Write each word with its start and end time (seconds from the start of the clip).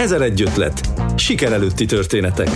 Ezer 0.00 0.20
egy 0.20 0.42
ötlet. 0.42 0.80
Siker 1.16 1.52
előtti 1.52 1.84
történetek. 1.84 2.48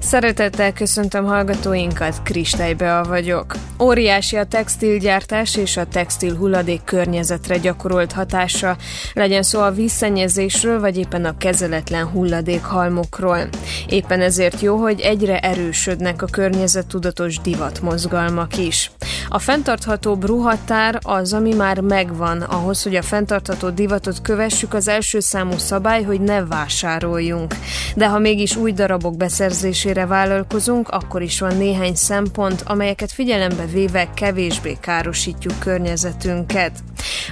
Szeretettel 0.00 0.72
köszöntöm 0.72 1.24
hallgatóinkat, 1.24 2.22
Kristálybe 2.22 3.02
vagyok. 3.02 3.54
Óriási 3.84 4.36
a 4.36 4.44
textilgyártás 4.44 5.56
és 5.56 5.76
a 5.76 5.86
textil 5.86 6.36
hulladék 6.36 6.84
környezetre 6.84 7.58
gyakorolt 7.58 8.12
hatása, 8.12 8.76
legyen 9.12 9.42
szó 9.42 9.60
a 9.60 9.70
vízszennyezésről 9.70 10.80
vagy 10.80 10.96
éppen 10.96 11.24
a 11.24 11.36
kezeletlen 11.36 12.06
hulladékhalmokról. 12.06 13.48
Éppen 13.88 14.20
ezért 14.20 14.60
jó, 14.60 14.76
hogy 14.76 15.00
egyre 15.00 15.38
erősödnek 15.38 16.22
a 16.22 16.26
környezettudatos 16.26 17.38
divatmozgalmak 17.40 18.56
is. 18.56 18.90
A 19.28 19.38
fenntarthatóbb 19.38 20.24
ruhatár 20.24 20.98
az, 21.02 21.32
ami 21.32 21.54
már 21.54 21.80
megvan, 21.80 22.40
ahhoz, 22.40 22.82
hogy 22.82 22.96
a 22.96 23.02
fenntartható 23.02 23.70
divatot 23.70 24.22
kövessük, 24.22 24.74
az 24.74 24.88
első 24.88 25.20
számú 25.20 25.56
szabály, 25.58 26.02
hogy 26.02 26.20
ne 26.20 26.44
vásároljunk. 26.44 27.54
De 27.96 28.08
ha 28.08 28.18
mégis 28.18 28.56
új 28.56 28.72
darabok 28.72 29.16
beszerzésére 29.16 30.06
vállalkozunk, 30.06 30.88
akkor 30.88 31.22
is 31.22 31.40
van 31.40 31.56
néhány 31.56 31.94
szempont, 31.94 32.62
amelyeket 32.66 33.12
figyelembe 33.12 33.64
véve 33.74 34.10
kevésbé 34.14 34.76
károsítjuk 34.80 35.58
környezetünket. 35.58 36.72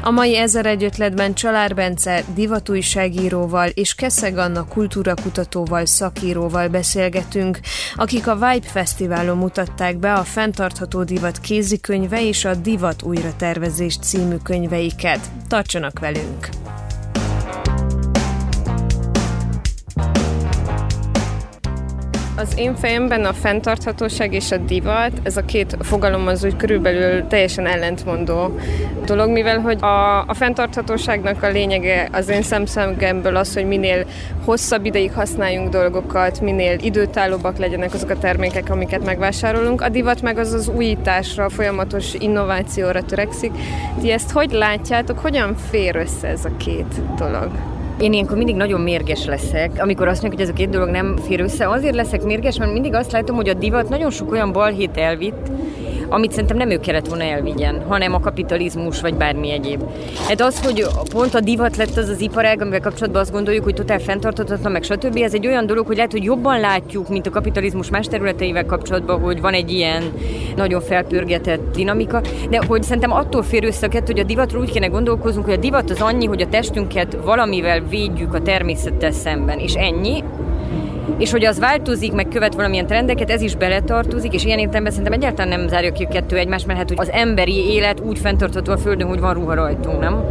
A 0.03 0.11
mai 0.11 0.37
ezer 0.37 0.67
egy 0.67 0.85
ötletben 0.85 1.35
Csalár 1.35 1.75
Bence 1.75 2.25
divatújságíróval 2.35 3.69
és 3.69 3.95
Keszeg 3.95 4.39
Anna 4.39 4.65
kultúrakutatóval, 4.65 5.87
szakíróval 5.87 6.69
beszélgetünk, 6.69 7.61
akik 7.97 8.27
a 8.27 8.35
Vibe 8.35 8.69
Fesztiválon 8.69 9.37
mutatták 9.37 9.97
be 9.97 10.13
a 10.13 10.25
fenntartható 10.25 11.05
divat 11.05 11.41
kézikönyve 11.41 12.27
és 12.27 12.45
a 12.45 12.55
Divat 12.55 13.03
újratervezés 13.03 13.97
című 13.97 14.37
könyveiket. 14.37 15.21
Tartsanak 15.49 15.99
velünk! 15.99 16.62
Az 22.43 22.53
én 22.57 22.75
fejemben 22.75 23.25
a 23.25 23.33
fenntarthatóság 23.33 24.33
és 24.33 24.51
a 24.51 24.57
divat, 24.57 25.13
ez 25.23 25.37
a 25.37 25.45
két 25.45 25.77
fogalom 25.81 26.27
az 26.27 26.45
úgy 26.45 26.57
körülbelül 26.57 27.27
teljesen 27.27 27.67
ellentmondó 27.67 28.59
dolog, 29.05 29.31
mivel 29.31 29.61
hogy 29.61 29.83
a, 29.83 30.21
a 30.21 30.35
fenntarthatóságnak 30.35 31.43
a 31.43 31.49
lényege 31.49 32.09
az 32.13 32.29
én 32.29 32.43
szemszögemből 32.43 33.37
az, 33.37 33.55
hogy 33.55 33.67
minél 33.67 34.05
hosszabb 34.45 34.85
ideig 34.85 35.13
használjunk 35.13 35.69
dolgokat, 35.69 36.41
minél 36.41 36.79
időtállóbbak 36.81 37.59
legyenek 37.59 37.95
azok 37.95 38.11
a 38.11 38.19
termékek, 38.19 38.71
amiket 38.71 39.05
megvásárolunk. 39.05 39.81
A 39.81 39.89
divat 39.89 40.23
meg 40.23 40.39
az 40.39 40.53
az 40.53 40.69
újításra, 40.69 41.49
folyamatos 41.49 42.15
innovációra 42.15 43.03
törekszik. 43.03 43.53
Ti 44.01 44.11
ezt 44.11 44.31
hogy 44.31 44.53
látjátok, 44.53 45.19
hogyan 45.19 45.57
fér 45.71 45.97
össze 45.97 46.29
ez 46.29 46.45
a 46.45 46.57
két 46.57 47.17
dolog? 47.17 47.51
Én 48.03 48.13
ilyenkor 48.13 48.37
mindig 48.37 48.55
nagyon 48.55 48.81
mérges 48.81 49.25
leszek, 49.25 49.71
amikor 49.79 50.09
azt 50.09 50.23
mondjuk, 50.23 50.41
hogy 50.41 50.51
ez 50.51 50.55
a 50.55 50.59
két 50.59 50.71
dolog 50.71 50.89
nem 50.89 51.17
fér 51.17 51.41
össze. 51.41 51.69
Azért 51.69 51.95
leszek 51.95 52.23
mérges, 52.23 52.59
mert 52.59 52.73
mindig 52.73 52.95
azt 52.95 53.13
látom, 53.13 53.37
hogy 53.37 53.49
a 53.49 53.55
divat 53.55 53.89
nagyon 53.89 54.11
sok 54.11 54.33
olyan 54.33 54.53
balhét 54.53 54.97
elvitt, 54.97 55.51
amit 56.13 56.31
szerintem 56.31 56.57
nem 56.57 56.71
ő 56.71 56.81
kellett 56.81 57.07
volna 57.07 57.25
elvigyen, 57.25 57.83
hanem 57.89 58.15
a 58.15 58.21
kapitalizmus 58.21 59.01
vagy 59.01 59.15
bármi 59.15 59.51
egyéb. 59.51 59.83
Hát 60.29 60.41
az, 60.41 60.65
hogy 60.65 60.87
pont 61.13 61.35
a 61.35 61.41
divat 61.41 61.77
lett 61.77 61.97
az 61.97 62.09
az 62.09 62.21
iparág, 62.21 62.61
amivel 62.61 62.81
kapcsolatban 62.81 63.21
azt 63.21 63.33
gondoljuk, 63.33 63.65
hogy 63.65 63.75
totál 63.75 63.99
fenntarthatatlan, 63.99 64.73
meg 64.73 64.83
stb. 64.83 65.17
Ez 65.17 65.35
egy 65.35 65.47
olyan 65.47 65.67
dolog, 65.67 65.87
hogy 65.87 65.97
lehet, 65.97 66.13
hogy 66.13 66.25
jobban 66.25 66.61
látjuk, 66.61 67.09
mint 67.09 67.27
a 67.27 67.31
kapitalizmus 67.31 67.91
más 67.91 68.07
területeivel 68.07 68.67
kapcsolatban, 68.67 69.21
hogy 69.21 69.41
van 69.41 69.53
egy 69.53 69.71
ilyen 69.71 70.03
nagyon 70.57 70.81
felpörgetett 70.81 71.75
dinamika, 71.75 72.23
de 72.51 72.63
hogy 72.67 72.83
szerintem 72.83 73.13
attól 73.13 73.43
fér 73.43 73.65
össze 73.65 73.87
a 73.87 73.89
kettő, 73.89 74.13
hogy 74.13 74.21
a 74.21 74.25
divatról 74.25 74.63
úgy 74.63 74.71
kéne 74.71 74.87
gondolkozunk, 74.87 75.45
hogy 75.45 75.55
a 75.55 75.61
divat 75.61 75.91
az 75.91 76.01
annyi, 76.01 76.27
hogy 76.27 76.43
a 76.43 76.49
testünket 76.49 77.17
valamivel 77.25 77.81
védjük 77.81 78.35
a 78.35 78.43
természettel 78.43 79.13
szemben, 79.13 79.59
és 79.59 79.75
ennyi, 79.75 80.25
és 81.19 81.31
hogy 81.31 81.45
az 81.45 81.59
változik, 81.59 82.13
meg 82.13 82.29
követ 82.29 82.55
valamilyen 82.55 82.87
trendeket, 82.87 83.31
ez 83.31 83.41
is 83.41 83.57
beletartozik, 83.57 84.33
és 84.35 84.45
ilyen 84.45 84.59
értelemben 84.59 84.93
szerintem 84.93 85.21
egyáltalán 85.21 85.59
nem 85.59 85.69
zárja 85.69 85.93
ki 85.93 86.05
a 86.05 86.09
kettő 86.09 86.37
egymást, 86.37 86.67
mert 86.67 86.79
hát, 86.79 86.89
hogy 86.89 86.99
az 87.01 87.11
emberi 87.11 87.73
élet 87.73 88.01
úgy 88.01 88.19
fenntartható 88.19 88.73
a 88.73 88.77
Földön, 88.77 89.09
hogy 89.09 89.21
van 89.21 89.35
ruha 89.35 89.55
rajtunk, 89.55 90.01
nem? 90.01 90.25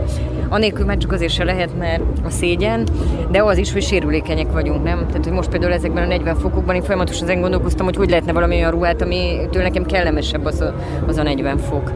Anélkül 0.49 0.85
már 0.85 0.97
csak 0.97 1.11
azért 1.11 1.33
se 1.33 1.43
lehet, 1.43 1.77
mert 1.77 2.01
a 2.23 2.29
szégyen, 2.29 2.87
de 3.31 3.43
az 3.43 3.57
is, 3.57 3.73
hogy 3.73 3.83
sérülékenyek 3.83 4.51
vagyunk, 4.51 4.83
nem? 4.83 5.05
Tehát, 5.07 5.23
hogy 5.23 5.33
most 5.33 5.49
például 5.49 5.73
ezekben 5.73 6.03
a 6.03 6.07
40 6.07 6.35
fokokban 6.35 6.75
én 6.75 6.83
folyamatosan 6.83 7.23
ezen 7.23 7.41
gondolkoztam, 7.41 7.85
hogy 7.85 7.95
hogy 7.95 8.09
lehetne 8.09 8.31
valami 8.31 8.55
olyan 8.55 8.71
ruhát, 8.71 9.01
amitől 9.01 9.61
nekem 9.61 9.85
kellemesebb 9.85 10.45
az 10.45 10.61
a, 10.61 10.75
az 11.07 11.17
a 11.17 11.23
40 11.23 11.57
fok. 11.57 11.91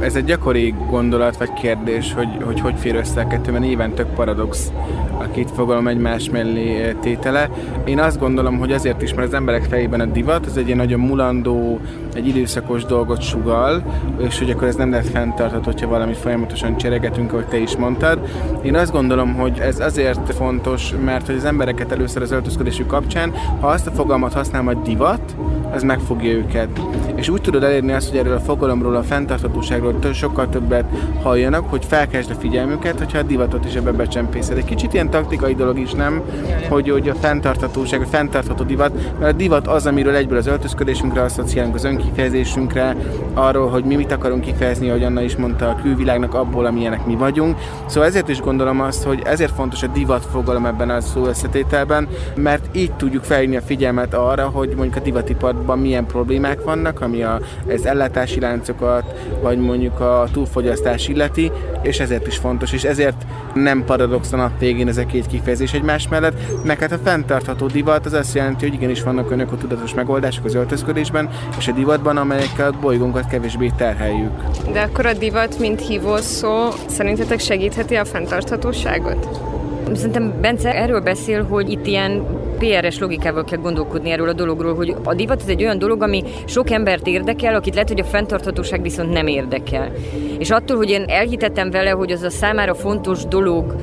Ez 0.00 0.16
egy 0.16 0.24
gyakori 0.24 0.74
gondolat 0.90 1.36
vagy 1.36 1.52
kérdés, 1.52 2.12
hogy 2.12 2.28
hogy, 2.44 2.60
hogy 2.60 2.74
fér 2.76 2.94
össze 2.94 3.20
a 3.20 3.26
kettő, 3.26 3.52
mert 3.52 3.64
nyilván 3.64 3.94
tök 3.94 4.14
paradox 4.14 4.72
a 5.18 5.30
két 5.30 5.50
fogalom 5.50 5.88
egymás 5.88 6.30
mellé 6.30 6.96
tétele. 7.00 7.50
Én 7.84 7.98
azt 7.98 8.17
gondolom, 8.18 8.58
hogy 8.58 8.72
azért 8.72 9.02
is, 9.02 9.14
mert 9.14 9.28
az 9.28 9.34
emberek 9.34 9.62
fejében 9.62 10.00
a 10.00 10.04
divat, 10.04 10.46
az 10.46 10.56
egy 10.56 10.66
ilyen 10.66 10.76
nagyon 10.76 11.00
mulandó, 11.00 11.80
egy 12.18 12.26
időszakos 12.26 12.84
dolgot 12.84 13.20
sugal, 13.20 13.82
és 14.18 14.38
hogy 14.38 14.50
akkor 14.50 14.68
ez 14.68 14.74
nem 14.74 14.90
lehet 14.90 15.08
fenntartható, 15.08 15.64
hogyha 15.64 15.88
valamit 15.88 16.16
folyamatosan 16.16 16.76
cseregetünk, 16.76 17.32
ahogy 17.32 17.46
te 17.46 17.58
is 17.58 17.76
mondtad. 17.76 18.18
Én 18.62 18.74
azt 18.74 18.92
gondolom, 18.92 19.34
hogy 19.34 19.58
ez 19.58 19.80
azért 19.80 20.34
fontos, 20.34 20.94
mert 21.04 21.26
hogy 21.26 21.36
az 21.36 21.44
embereket 21.44 21.92
először 21.92 22.22
az 22.22 22.30
öltözködésük 22.30 22.86
kapcsán, 22.86 23.32
ha 23.60 23.66
azt 23.66 23.86
a 23.86 23.90
fogalmat 23.90 24.32
használ, 24.32 24.62
hogy 24.62 24.82
divat, 24.82 25.36
az 25.72 25.82
megfogja 25.82 26.30
őket. 26.30 26.68
És 27.14 27.28
úgy 27.28 27.40
tudod 27.40 27.62
elérni 27.62 27.92
azt, 27.92 28.08
hogy 28.08 28.18
erről 28.18 28.36
a 28.36 28.40
fogalomról, 28.40 28.96
a 28.96 29.02
fenntarthatóságról 29.02 29.94
sokkal 30.12 30.48
többet 30.48 30.84
halljanak, 31.22 31.70
hogy 31.70 31.84
felkeltsd 31.84 32.30
a 32.30 32.34
figyelmüket, 32.34 32.98
hogyha 32.98 33.18
a 33.18 33.22
divatot 33.22 33.64
is 33.64 33.74
ebbe 33.74 33.92
becsempészed. 33.92 34.56
Egy 34.56 34.64
kicsit 34.64 34.92
ilyen 34.92 35.10
taktikai 35.10 35.54
dolog 35.54 35.78
is, 35.78 35.92
nem? 35.92 36.22
Hogy, 36.68 36.90
hogy 36.90 37.08
a 37.08 37.14
fenntarthatóság, 37.14 38.00
a 38.00 38.06
fenntartható 38.06 38.64
divat, 38.64 38.92
mert 39.18 39.32
a 39.32 39.36
divat 39.36 39.66
az, 39.66 39.86
amiről 39.86 40.14
egyből 40.14 40.38
az 40.38 40.46
öltözködésünkre 40.46 41.22
asszociálunk, 41.22 41.74
az 41.74 41.84
önkifejezésünkre, 42.08 42.96
arról, 43.34 43.68
hogy 43.68 43.84
mi 43.84 43.94
mit 43.94 44.12
akarunk 44.12 44.40
kifejezni, 44.40 44.88
ahogy 44.88 45.02
Anna 45.02 45.22
is 45.22 45.36
mondta, 45.36 45.68
a 45.68 45.74
külvilágnak 45.82 46.34
abból, 46.34 46.66
amilyenek 46.66 47.06
mi 47.06 47.14
vagyunk. 47.14 47.56
Szóval 47.86 48.08
ezért 48.08 48.28
is 48.28 48.40
gondolom 48.40 48.80
azt, 48.80 49.02
hogy 49.02 49.22
ezért 49.24 49.54
fontos 49.54 49.82
a 49.82 49.86
divat 49.86 50.24
fogalom 50.24 50.66
ebben 50.66 50.90
a 50.90 51.00
szó 51.00 51.26
összetételben, 51.26 52.08
mert 52.34 52.76
így 52.76 52.92
tudjuk 52.92 53.24
felhívni 53.24 53.56
a 53.56 53.60
figyelmet 53.60 54.14
arra, 54.14 54.48
hogy 54.48 54.68
mondjuk 54.68 54.96
a 54.96 55.00
divatiparban 55.00 55.78
milyen 55.78 56.06
problémák 56.06 56.64
vannak, 56.64 57.00
ami 57.00 57.22
a, 57.22 57.40
az 57.68 57.86
ellátási 57.86 58.40
láncokat, 58.40 59.14
vagy 59.42 59.58
mondjuk 59.58 60.00
a 60.00 60.28
túlfogyasztás 60.32 61.08
illeti, 61.08 61.52
és 61.82 62.00
ezért 62.00 62.26
is 62.26 62.36
fontos, 62.36 62.72
és 62.72 62.84
ezért 62.84 63.26
nem 63.62 63.84
paradox 63.84 64.32
a 64.32 64.50
végén 64.58 64.88
ez 64.88 65.00
két 65.06 65.26
kifejezés 65.26 65.72
egymás 65.72 66.08
mellett, 66.08 66.64
meg 66.64 66.82
a 66.92 66.98
fenntartható 67.04 67.66
divat 67.66 68.06
az 68.06 68.12
azt 68.12 68.34
jelenti, 68.34 68.66
hogy 68.66 68.74
igenis 68.74 69.02
vannak 69.02 69.30
önök 69.30 69.52
a 69.52 69.56
tudatos 69.56 69.94
megoldások 69.94 70.44
az 70.44 70.54
öltözködésben 70.54 71.28
és 71.58 71.68
a 71.68 71.72
divatban, 71.72 72.16
amelyekkel 72.16 72.68
a 72.68 72.78
bolygónkat 72.80 73.26
kevésbé 73.26 73.72
terheljük. 73.76 74.32
De 74.72 74.80
akkor 74.80 75.06
a 75.06 75.12
divat, 75.12 75.58
mint 75.58 75.86
hívószó, 75.86 76.68
szerintetek 76.86 77.40
segítheti 77.40 77.94
a 77.94 78.04
fenntarthatóságot? 78.04 79.47
Szerintem 79.94 80.34
Bence 80.40 80.74
erről 80.74 81.00
beszél, 81.00 81.42
hogy 81.42 81.70
itt 81.70 81.86
ilyen 81.86 82.26
PRS 82.58 82.98
logikával 82.98 83.44
kell 83.44 83.58
gondolkodni 83.58 84.10
erről 84.10 84.28
a 84.28 84.32
dologról, 84.32 84.74
hogy 84.74 84.94
a 85.04 85.14
divat 85.14 85.40
ez 85.40 85.48
egy 85.48 85.62
olyan 85.62 85.78
dolog, 85.78 86.02
ami 86.02 86.24
sok 86.44 86.70
embert 86.70 87.06
érdekel, 87.06 87.54
akit 87.54 87.74
lehet, 87.74 87.88
hogy 87.88 88.00
a 88.00 88.04
fenntarthatóság 88.04 88.82
viszont 88.82 89.12
nem 89.12 89.26
érdekel. 89.26 89.92
És 90.38 90.50
attól, 90.50 90.76
hogy 90.76 90.90
én 90.90 91.04
elhitettem 91.06 91.70
vele, 91.70 91.90
hogy 91.90 92.10
az 92.10 92.22
a 92.22 92.30
számára 92.30 92.74
fontos 92.74 93.24
dolog, 93.24 93.74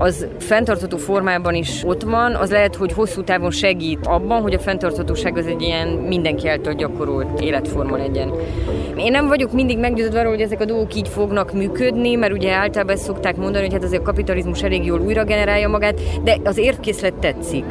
az 0.00 0.26
fenntartható 0.38 0.96
formában 0.96 1.54
is 1.54 1.82
ott 1.84 2.02
van, 2.02 2.34
az 2.34 2.50
lehet, 2.50 2.76
hogy 2.76 2.92
hosszú 2.92 3.22
távon 3.22 3.50
segít 3.50 4.06
abban, 4.06 4.42
hogy 4.42 4.54
a 4.54 4.58
fenntarthatóság 4.58 5.36
az 5.36 5.46
egy 5.46 5.62
ilyen 5.62 5.88
mindenki 5.88 6.48
által 6.48 6.72
gyakorolt 6.72 7.40
életforma 7.40 7.96
legyen. 7.96 8.32
Én 8.96 9.10
nem 9.10 9.28
vagyok 9.28 9.52
mindig 9.52 9.78
meggyőződve 9.78 10.18
arról, 10.18 10.32
hogy 10.32 10.40
ezek 10.40 10.60
a 10.60 10.64
dolgok 10.64 10.94
így 10.94 11.08
fognak 11.08 11.52
működni, 11.52 12.14
mert 12.14 12.32
ugye 12.32 12.52
általában 12.52 12.94
ezt 12.94 13.04
szokták 13.04 13.36
mondani, 13.36 13.64
hogy 13.64 13.72
hát 13.72 13.84
azért 13.84 14.00
a 14.00 14.04
kapitalizmus 14.04 14.62
elég 14.62 14.84
jól 14.84 15.00
újra 15.00 15.24
generálja 15.24 15.68
magát, 15.68 16.00
de 16.22 16.36
az 16.44 16.58
értkészlet 16.58 17.14
tetszik. 17.14 17.64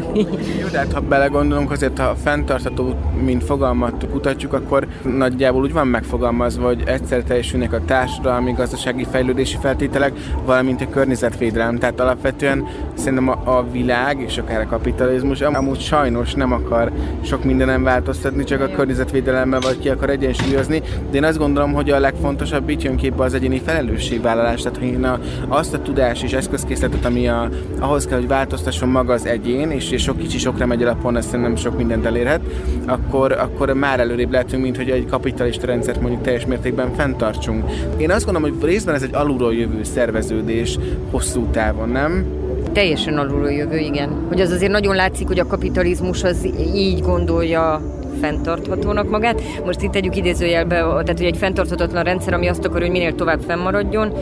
Jó, 0.60 0.66
de 0.72 0.78
hát 0.78 0.92
ha 0.92 1.00
belegondolunk, 1.00 1.70
azért 1.70 1.98
ha 1.98 2.14
fenntartható, 2.14 2.94
mint 3.24 3.44
fogalmat 3.44 4.06
kutatjuk, 4.10 4.52
akkor 4.52 4.86
nagyjából 5.02 5.62
úgy 5.62 5.72
van 5.72 5.86
megfogalmazva, 5.86 6.66
hogy 6.66 6.82
egyszer 6.86 7.22
teljesülnek 7.22 7.72
a 7.72 7.84
társadalmi, 7.84 8.52
gazdasági 8.52 9.06
fejlődési 9.10 9.56
feltételek, 9.60 10.12
valamint 10.44 10.80
a 10.80 10.88
környezetvédelem 10.88 11.65
környezetem. 11.66 11.78
Tehát 11.78 12.00
alapvetően 12.00 12.66
szerintem 12.94 13.28
a, 13.28 13.58
a 13.58 13.66
világ 13.70 14.20
és 14.20 14.38
akár 14.38 14.60
a 14.60 14.66
kapitalizmus 14.66 15.40
amúgy 15.40 15.80
sajnos 15.80 16.34
nem 16.34 16.52
akar 16.52 16.92
sok 17.22 17.44
mindenem 17.44 17.82
változtatni, 17.82 18.44
csak 18.44 18.60
a 18.60 18.68
környezetvédelemmel 18.68 19.60
vagy 19.60 19.78
ki 19.78 19.88
akar 19.88 20.10
egyensúlyozni, 20.10 20.82
de 21.10 21.16
én 21.16 21.24
azt 21.24 21.38
gondolom, 21.38 21.72
hogy 21.72 21.90
a 21.90 21.98
legfontosabb 21.98 22.68
itt 22.68 22.82
jön 22.82 22.96
képbe 22.96 23.24
az 23.24 23.34
egyéni 23.34 23.60
felelősségvállalás, 23.64 24.62
tehát 24.62 24.78
hogy 24.78 24.86
én 24.86 25.04
a, 25.04 25.18
azt 25.48 25.74
a 25.74 25.82
tudás 25.82 26.22
és 26.22 26.32
eszközkészletet, 26.32 27.04
ami 27.04 27.28
a, 27.28 27.48
ahhoz 27.78 28.06
kell, 28.06 28.18
hogy 28.18 28.28
változtasson 28.28 28.88
maga 28.88 29.12
az 29.12 29.26
egyén, 29.26 29.70
és, 29.70 29.90
és 29.90 30.02
sok 30.02 30.18
kicsi 30.18 30.38
sokra 30.38 30.66
megy 30.66 30.82
alapon, 30.82 31.16
ezt 31.16 31.28
szerintem 31.28 31.56
sok 31.56 31.76
mindent 31.76 32.06
elérhet, 32.06 32.40
akkor, 32.86 33.32
akkor 33.32 33.72
már 33.72 34.00
előrébb 34.00 34.30
lehetünk, 34.30 34.62
mint 34.62 34.76
hogy 34.76 34.90
egy 34.90 35.06
kapitalista 35.06 35.66
rendszert 35.66 36.00
mondjuk 36.00 36.22
teljes 36.22 36.46
mértékben 36.46 36.94
fenntartsunk. 36.94 37.64
Én 37.96 38.10
azt 38.10 38.24
gondolom, 38.24 38.50
hogy 38.50 38.68
részben 38.68 38.94
ez 38.94 39.02
egy 39.02 39.14
alulról 39.14 39.54
jövő 39.54 39.82
szerveződés 39.82 40.78
hosszú 41.10 41.46
távon, 41.56 41.88
nem? 41.88 42.26
Teljesen 42.72 43.18
alulról 43.18 43.52
jövő, 43.52 43.78
igen. 43.78 44.26
Hogy 44.28 44.40
az 44.40 44.50
azért 44.50 44.72
nagyon 44.72 44.94
látszik, 44.94 45.26
hogy 45.26 45.38
a 45.38 45.46
kapitalizmus 45.46 46.22
az 46.22 46.48
így 46.74 47.00
gondolja 47.00 47.80
fenntarthatónak 48.20 49.10
magát. 49.10 49.42
Most 49.64 49.82
itt 49.82 49.90
tegyük 49.90 50.16
idézőjelbe, 50.16 50.76
tehát 50.76 51.16
hogy 51.16 51.26
egy 51.26 51.36
fenntarthatatlan 51.36 52.04
rendszer, 52.04 52.34
ami 52.34 52.46
azt 52.46 52.64
akar, 52.64 52.80
hogy 52.80 52.90
minél 52.90 53.14
tovább 53.14 53.40
fennmaradjon. 53.40 54.12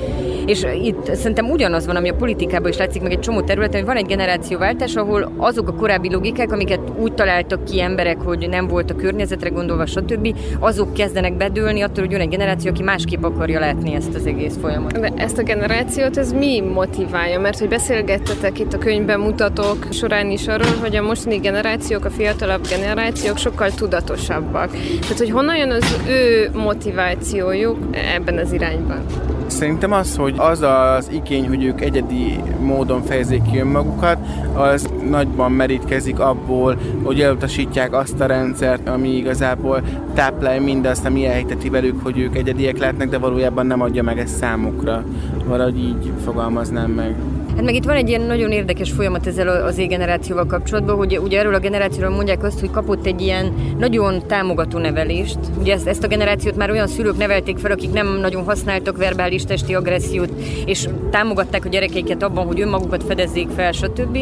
És 0.46 0.66
itt 0.82 1.14
szerintem 1.14 1.50
ugyanaz 1.50 1.86
van, 1.86 1.96
ami 1.96 2.08
a 2.08 2.14
politikában 2.14 2.70
is 2.70 2.76
látszik, 2.76 3.02
meg 3.02 3.12
egy 3.12 3.20
csomó 3.20 3.40
területen, 3.40 3.76
hogy 3.76 3.88
van 3.88 3.96
egy 3.96 4.06
generációváltás, 4.06 4.94
ahol 4.94 5.32
azok 5.36 5.68
a 5.68 5.74
korábbi 5.74 6.10
logikák, 6.10 6.52
amiket 6.52 6.80
úgy 6.98 7.14
találtak 7.14 7.64
ki 7.64 7.80
emberek, 7.80 8.20
hogy 8.20 8.48
nem 8.48 8.68
volt 8.68 8.90
a 8.90 8.96
környezetre 8.96 9.48
gondolva, 9.48 9.86
stb., 9.86 10.36
azok 10.58 10.92
kezdenek 10.92 11.36
bedőlni, 11.36 11.80
attól, 11.80 12.04
hogy 12.04 12.12
jön 12.12 12.20
egy 12.20 12.28
generáció, 12.28 12.70
aki 12.70 12.82
másképp 12.82 13.22
akarja 13.22 13.60
látni 13.60 13.94
ezt 13.94 14.14
az 14.14 14.26
egész 14.26 14.56
folyamatot. 14.60 15.00
De 15.00 15.12
ezt 15.16 15.38
a 15.38 15.42
generációt 15.42 16.16
ez 16.16 16.32
mi 16.32 16.60
motiválja? 16.60 17.40
Mert 17.40 17.58
hogy 17.58 17.68
beszélgettetek 17.68 18.58
itt 18.58 18.72
a 18.72 18.78
könyvben 18.78 19.20
mutatók 19.20 19.86
során 19.90 20.30
is 20.30 20.48
arról, 20.48 20.74
hogy 20.80 20.96
a 20.96 21.02
mostani 21.02 21.36
generációk, 21.36 22.04
a 22.04 22.10
fiatalabb 22.10 22.68
generációk 22.68 23.38
sokkal 23.38 23.70
tudatosabbak. 23.84 24.70
Tehát, 25.00 25.18
hogy 25.18 25.30
honnan 25.30 25.56
jön 25.56 25.70
az 25.70 25.96
ő 26.08 26.50
motivációjuk 26.54 27.76
ebben 28.16 28.38
az 28.38 28.52
irányban? 28.52 29.00
Szerintem 29.46 29.92
az, 29.92 30.16
hogy 30.16 30.34
az 30.36 30.62
az 30.62 31.10
igény, 31.12 31.48
hogy 31.48 31.64
ők 31.64 31.80
egyedi 31.80 32.40
módon 32.60 33.02
fejezik 33.02 33.42
ki 33.50 33.58
önmagukat, 33.58 34.18
az 34.54 34.88
nagyban 35.08 35.52
merítkezik 35.52 36.18
abból, 36.18 36.78
hogy 37.02 37.20
elutasítják 37.20 37.94
azt 37.94 38.20
a 38.20 38.26
rendszert, 38.26 38.88
ami 38.88 39.08
igazából 39.08 39.82
táplálja 40.14 40.60
mindazt, 40.62 41.04
ami 41.04 41.26
elhiteti 41.26 41.68
velük, 41.70 42.02
hogy 42.02 42.18
ők 42.18 42.36
egyediek 42.36 42.78
lehetnek, 42.78 43.08
de 43.08 43.18
valójában 43.18 43.66
nem 43.66 43.80
adja 43.80 44.02
meg 44.02 44.18
ezt 44.18 44.36
számukra. 44.36 45.04
Valahogy 45.44 45.78
így 45.78 46.12
fogalmaznám 46.24 46.90
meg. 46.90 47.14
Hát 47.54 47.64
meg 47.64 47.74
itt 47.74 47.84
van 47.84 47.96
egy 47.96 48.08
ilyen 48.08 48.20
nagyon 48.20 48.50
érdekes 48.50 48.92
folyamat 48.92 49.26
ezzel 49.26 49.48
az 49.48 49.78
E-generációval 49.78 50.46
kapcsolatban, 50.46 50.96
hogy 50.96 51.18
ugye 51.18 51.38
erről 51.38 51.54
a 51.54 51.58
generációról 51.58 52.14
mondják 52.14 52.42
azt, 52.42 52.60
hogy 52.60 52.70
kapott 52.70 53.06
egy 53.06 53.20
ilyen 53.20 53.74
nagyon 53.78 54.26
támogató 54.26 54.78
nevelést. 54.78 55.38
Ugye 55.58 55.72
ezt, 55.72 55.86
ezt 55.86 56.04
a 56.04 56.08
generációt 56.08 56.56
már 56.56 56.70
olyan 56.70 56.86
szülők 56.86 57.16
nevelték 57.16 57.58
fel, 57.58 57.70
akik 57.70 57.92
nem 57.92 58.18
nagyon 58.20 58.44
használtak 58.44 58.96
verbális 58.96 59.44
testi 59.44 59.74
agressziót, 59.74 60.30
és 60.66 60.88
támogatták 61.10 61.64
a 61.64 61.68
gyerekeiket 61.68 62.22
abban, 62.22 62.46
hogy 62.46 62.60
önmagukat 62.60 63.04
fedezzék 63.04 63.48
fel, 63.48 63.72
stb. 63.72 64.18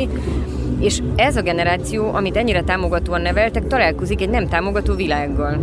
És 0.82 1.02
ez 1.16 1.36
a 1.36 1.42
generáció, 1.42 2.14
amit 2.14 2.36
ennyire 2.36 2.62
támogatóan 2.62 3.20
neveltek, 3.20 3.66
találkozik 3.66 4.20
egy 4.20 4.28
nem 4.28 4.48
támogató 4.48 4.94
világgal. 4.94 5.58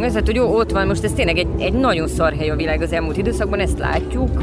Ez 0.00 0.14
hát, 0.14 0.26
hogy 0.26 0.34
jó, 0.34 0.56
ott 0.56 0.70
van, 0.70 0.86
most 0.86 1.04
ez 1.04 1.12
tényleg 1.12 1.38
egy, 1.38 1.48
egy 1.58 1.72
nagyon 1.72 2.08
szar 2.08 2.32
hely 2.32 2.48
a 2.48 2.56
világ 2.56 2.82
az 2.82 2.92
elmúlt 2.92 3.16
időszakban, 3.16 3.58
ezt 3.58 3.78
látjuk. 3.78 4.42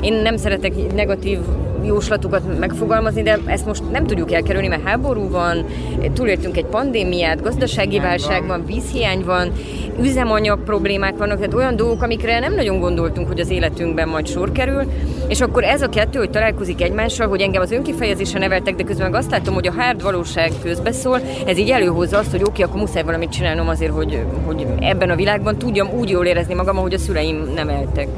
Én 0.00 0.12
nem 0.12 0.36
szeretek 0.36 0.72
negatív 0.94 1.38
jóslatokat 1.86 2.58
megfogalmazni, 2.58 3.22
de 3.22 3.38
ezt 3.46 3.66
most 3.66 3.90
nem 3.90 4.06
tudjuk 4.06 4.32
elkerülni, 4.32 4.66
mert 4.66 4.84
háború 4.84 5.28
van, 5.28 5.64
túléltünk 6.12 6.56
egy 6.56 6.64
pandémiát, 6.64 7.42
gazdasági 7.42 7.98
válság 7.98 8.46
van, 8.46 8.64
vízhiány 8.66 9.24
van, 9.24 9.52
üzemanyag 10.00 10.64
problémák 10.64 11.16
vannak, 11.16 11.36
tehát 11.36 11.54
olyan 11.54 11.76
dolgok, 11.76 12.02
amikre 12.02 12.38
nem 12.38 12.54
nagyon 12.54 12.80
gondoltunk, 12.80 13.28
hogy 13.28 13.40
az 13.40 13.50
életünkben 13.50 14.08
majd 14.08 14.26
sor 14.26 14.52
kerül, 14.52 14.82
és 15.28 15.40
akkor 15.40 15.64
ez 15.64 15.82
a 15.82 15.88
kettő, 15.88 16.18
hogy 16.18 16.30
találkozik 16.30 16.82
egymással, 16.82 17.28
hogy 17.28 17.40
engem 17.40 17.62
az 17.62 17.70
önkifejezése 17.70 18.38
neveltek, 18.38 18.74
de 18.74 18.82
közben 18.82 19.14
azt 19.14 19.30
látom, 19.30 19.54
hogy 19.54 19.63
a 19.66 19.72
hárd 19.76 20.02
valóság 20.02 20.52
közbeszól, 20.62 21.20
ez 21.46 21.58
így 21.58 21.70
előhozza 21.70 22.18
azt, 22.18 22.30
hogy 22.30 22.42
oké, 22.42 22.50
okay, 22.50 22.64
akkor 22.64 22.80
muszáj 22.80 23.02
valamit 23.02 23.30
csinálnom 23.30 23.68
azért, 23.68 23.92
hogy, 23.92 24.24
hogy 24.44 24.66
ebben 24.80 25.10
a 25.10 25.16
világban 25.16 25.58
tudjam 25.58 25.90
úgy 25.90 26.10
jól 26.10 26.26
érezni 26.26 26.54
magam, 26.54 26.78
ahogy 26.78 26.94
a 26.94 26.98
szüleim 26.98 27.52
neveltek. 27.54 28.08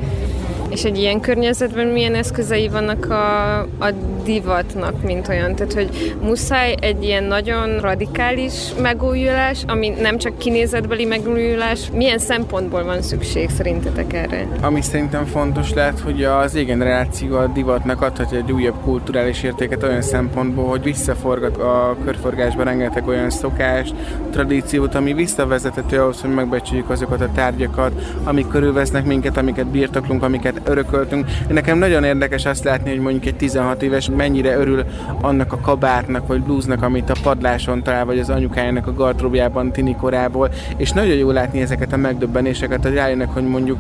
És 0.77 0.85
egy 0.85 0.99
ilyen 0.99 1.21
környezetben 1.21 1.87
milyen 1.87 2.15
eszközei 2.15 2.69
vannak 2.69 3.11
a, 3.11 3.59
a 3.61 3.91
divatnak, 4.25 5.03
mint 5.03 5.29
olyan? 5.29 5.55
Tehát, 5.55 5.73
hogy 5.73 6.17
muszáj 6.23 6.75
egy 6.81 7.05
ilyen 7.05 7.25
nagyon 7.25 7.81
radikális 7.81 8.53
megújulás, 8.81 9.63
ami 9.67 9.89
nem 9.89 10.19
csak 10.19 10.39
kinézetbeli 10.39 11.05
megújulás, 11.05 11.91
milyen 11.93 12.19
szempontból 12.19 12.85
van 12.85 13.03
szükség 13.03 13.51
szerintetek 13.51 14.13
erre? 14.13 14.47
Ami 14.61 14.81
szerintem 14.81 15.25
fontos 15.25 15.73
lehet, 15.75 16.01
hogy 16.01 16.25
az 16.25 16.55
égeneráció 16.55 17.37
a 17.37 17.47
divatnak 17.47 18.03
adhat 18.03 18.33
egy 18.33 18.53
újabb 18.53 18.81
kulturális 18.85 19.43
értéket 19.43 19.83
olyan 19.83 20.03
szempontból, 20.03 20.69
hogy 20.69 20.83
visszaforgat 20.83 21.57
a 21.57 21.97
körforgásba 22.05 22.63
rengeteg 22.63 23.07
olyan 23.07 23.31
szokást, 23.31 23.95
tradíciót, 24.31 24.95
ami 24.95 25.13
visszavezethető 25.13 26.01
ahhoz, 26.01 26.21
hogy 26.21 26.35
megbecsüljük 26.35 26.91
azokat 26.91 27.21
a 27.21 27.31
tárgyakat, 27.35 27.93
amik 28.25 28.49
körülvesznek 28.49 29.05
minket, 29.05 29.37
amiket 29.37 29.67
birtoklunk, 29.67 30.23
amiket 30.23 30.66
örököltünk. 30.69 31.27
Nekem 31.49 31.79
nagyon 31.79 32.05
érdekes 32.05 32.45
azt 32.45 32.65
látni, 32.65 32.91
hogy 32.91 33.01
mondjuk 33.01 33.25
egy 33.25 33.37
16 33.37 33.83
éves 33.83 34.11
mennyire 34.17 34.57
örül 34.57 34.85
annak 35.21 35.53
a 35.53 35.61
kabátnak 35.61 36.27
vagy 36.27 36.43
blúznak, 36.43 36.83
amit 36.83 37.11
a 37.11 37.17
padláson 37.23 37.83
talál, 37.83 38.05
vagy 38.05 38.19
az 38.19 38.31
anyukájának 38.31 38.87
a 38.87 38.95
gardróbjában 38.95 39.73
tini 39.73 39.97
korából, 39.97 40.51
és 40.77 40.91
nagyon 40.91 41.17
jó 41.17 41.31
látni 41.31 41.61
ezeket 41.61 41.93
a 41.93 41.97
megdöbbenéseket, 41.97 42.83
hogy 42.83 42.95
rájönnek, 42.95 43.29
hogy 43.29 43.47
mondjuk 43.47 43.79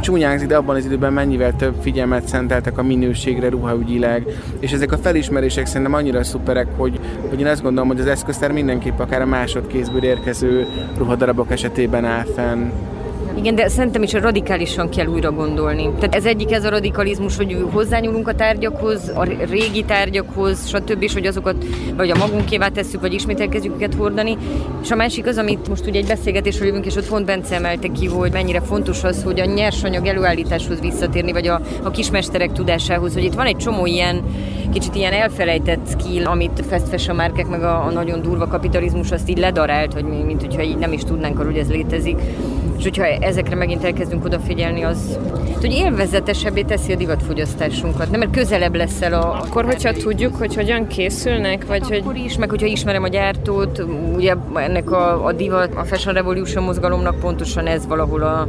csúnyán 0.00 0.46
de 0.46 0.56
abban 0.56 0.76
az 0.76 0.84
időben 0.84 1.12
mennyivel 1.12 1.56
több 1.56 1.74
figyelmet 1.80 2.28
szenteltek 2.28 2.78
a 2.78 2.82
minőségre 2.82 3.48
ruhaügyileg, 3.48 4.26
és 4.60 4.72
ezek 4.72 4.92
a 4.92 4.98
felismerések 4.98 5.66
szerintem 5.66 5.94
annyira 5.94 6.24
szuperek, 6.24 6.66
hogy, 6.76 7.00
hogy 7.28 7.40
én 7.40 7.46
azt 7.46 7.62
gondolom, 7.62 7.88
hogy 7.88 8.00
az 8.00 8.06
eszköztár 8.06 8.52
mindenképp 8.52 8.98
akár 8.98 9.22
a 9.22 9.26
másodkézből 9.26 10.04
érkező 10.04 10.66
ruhadarabok 10.96 11.50
esetében 11.50 12.04
áll 12.04 12.24
fenn. 12.34 12.70
Igen, 13.40 13.54
de 13.54 13.68
szerintem 13.68 14.02
is 14.02 14.12
radikálisan 14.12 14.88
kell 14.88 15.06
újra 15.06 15.30
gondolni. 15.30 15.90
Tehát 15.98 16.14
ez 16.14 16.24
egyik 16.24 16.52
ez 16.52 16.64
a 16.64 16.68
radikalizmus, 16.68 17.36
hogy 17.36 17.66
hozzányúlunk 17.72 18.28
a 18.28 18.34
tárgyakhoz, 18.34 19.12
a 19.14 19.22
régi 19.50 19.84
tárgyakhoz, 19.84 20.68
stb. 20.68 21.02
és 21.02 21.12
hogy 21.12 21.26
azokat 21.26 21.64
vagy 21.96 22.10
a 22.10 22.16
magunkévá 22.16 22.68
tesszük, 22.68 23.00
vagy 23.00 23.12
ismét 23.12 23.40
elkezdjük 23.40 23.74
őket 23.74 23.94
hordani. 23.94 24.36
És 24.82 24.90
a 24.90 24.94
másik 24.94 25.26
az, 25.26 25.36
amit 25.36 25.68
most 25.68 25.86
ugye 25.86 25.98
egy 25.98 26.06
beszélgetésről 26.06 26.66
jövünk, 26.66 26.86
és 26.86 26.96
ott 26.96 27.08
pont 27.08 27.26
Bence 27.26 27.54
emelte 27.54 27.88
ki, 27.88 28.06
hogy 28.06 28.32
mennyire 28.32 28.60
fontos 28.60 29.04
az, 29.04 29.22
hogy 29.22 29.40
a 29.40 29.44
nyersanyag 29.44 30.06
előállításhoz 30.06 30.80
visszatérni, 30.80 31.32
vagy 31.32 31.46
a, 31.46 31.60
a 31.82 31.90
kismesterek 31.90 32.52
tudásához, 32.52 33.14
hogy 33.14 33.24
itt 33.24 33.34
van 33.34 33.46
egy 33.46 33.56
csomó 33.56 33.86
ilyen 33.86 34.22
kicsit 34.72 34.94
ilyen 34.94 35.12
elfelejtett 35.12 35.88
skill, 35.88 36.24
amit 36.26 36.64
fast 36.68 36.88
fashion 36.88 37.16
márkek 37.16 37.46
meg 37.46 37.62
a, 37.62 37.84
a 37.84 37.90
nagyon 37.90 38.22
durva 38.22 38.46
kapitalizmus 38.46 39.10
azt 39.10 39.28
így 39.28 39.38
ledarált, 39.38 39.92
hogy 39.92 40.04
mi, 40.04 40.22
mint 40.22 40.40
hogyha 40.40 40.62
így 40.62 40.76
nem 40.76 40.92
is 40.92 41.02
tudnánk 41.02 41.38
hogy 41.38 41.56
ez 41.56 41.68
létezik. 41.68 42.18
És 42.80 42.86
hogyha 42.86 43.04
ezekre 43.04 43.54
megint 43.54 43.84
elkezdünk 43.84 44.24
odafigyelni, 44.24 44.82
az 44.82 45.18
hogy 45.60 45.72
élvezetesebbé 45.72 46.62
teszi 46.62 46.92
a 46.92 46.96
divatfogyasztásunkat, 46.96 48.10
nem? 48.10 48.18
Mert 48.18 48.32
közelebb 48.32 48.74
lesz 48.74 49.02
el 49.02 49.12
a... 49.12 49.40
Akkor, 49.44 49.64
hogyha 49.64 49.92
tudjuk, 49.92 50.36
hogy 50.36 50.54
hogyan 50.54 50.86
készülnek, 50.86 51.66
vagy 51.66 51.86
hogy... 51.88 51.98
Akkor 51.98 52.16
is, 52.16 52.36
meg 52.36 52.50
hogyha 52.50 52.66
ismerem 52.66 53.02
a 53.02 53.08
gyártót, 53.08 53.84
ugye 54.14 54.34
ennek 54.54 54.90
a, 54.90 55.24
a 55.24 55.32
divat, 55.32 55.74
a 55.74 55.84
Fashion 55.84 56.14
Revolution 56.14 56.64
mozgalomnak 56.64 57.18
pontosan 57.18 57.66
ez 57.66 57.86
valahol 57.86 58.22
a, 58.22 58.48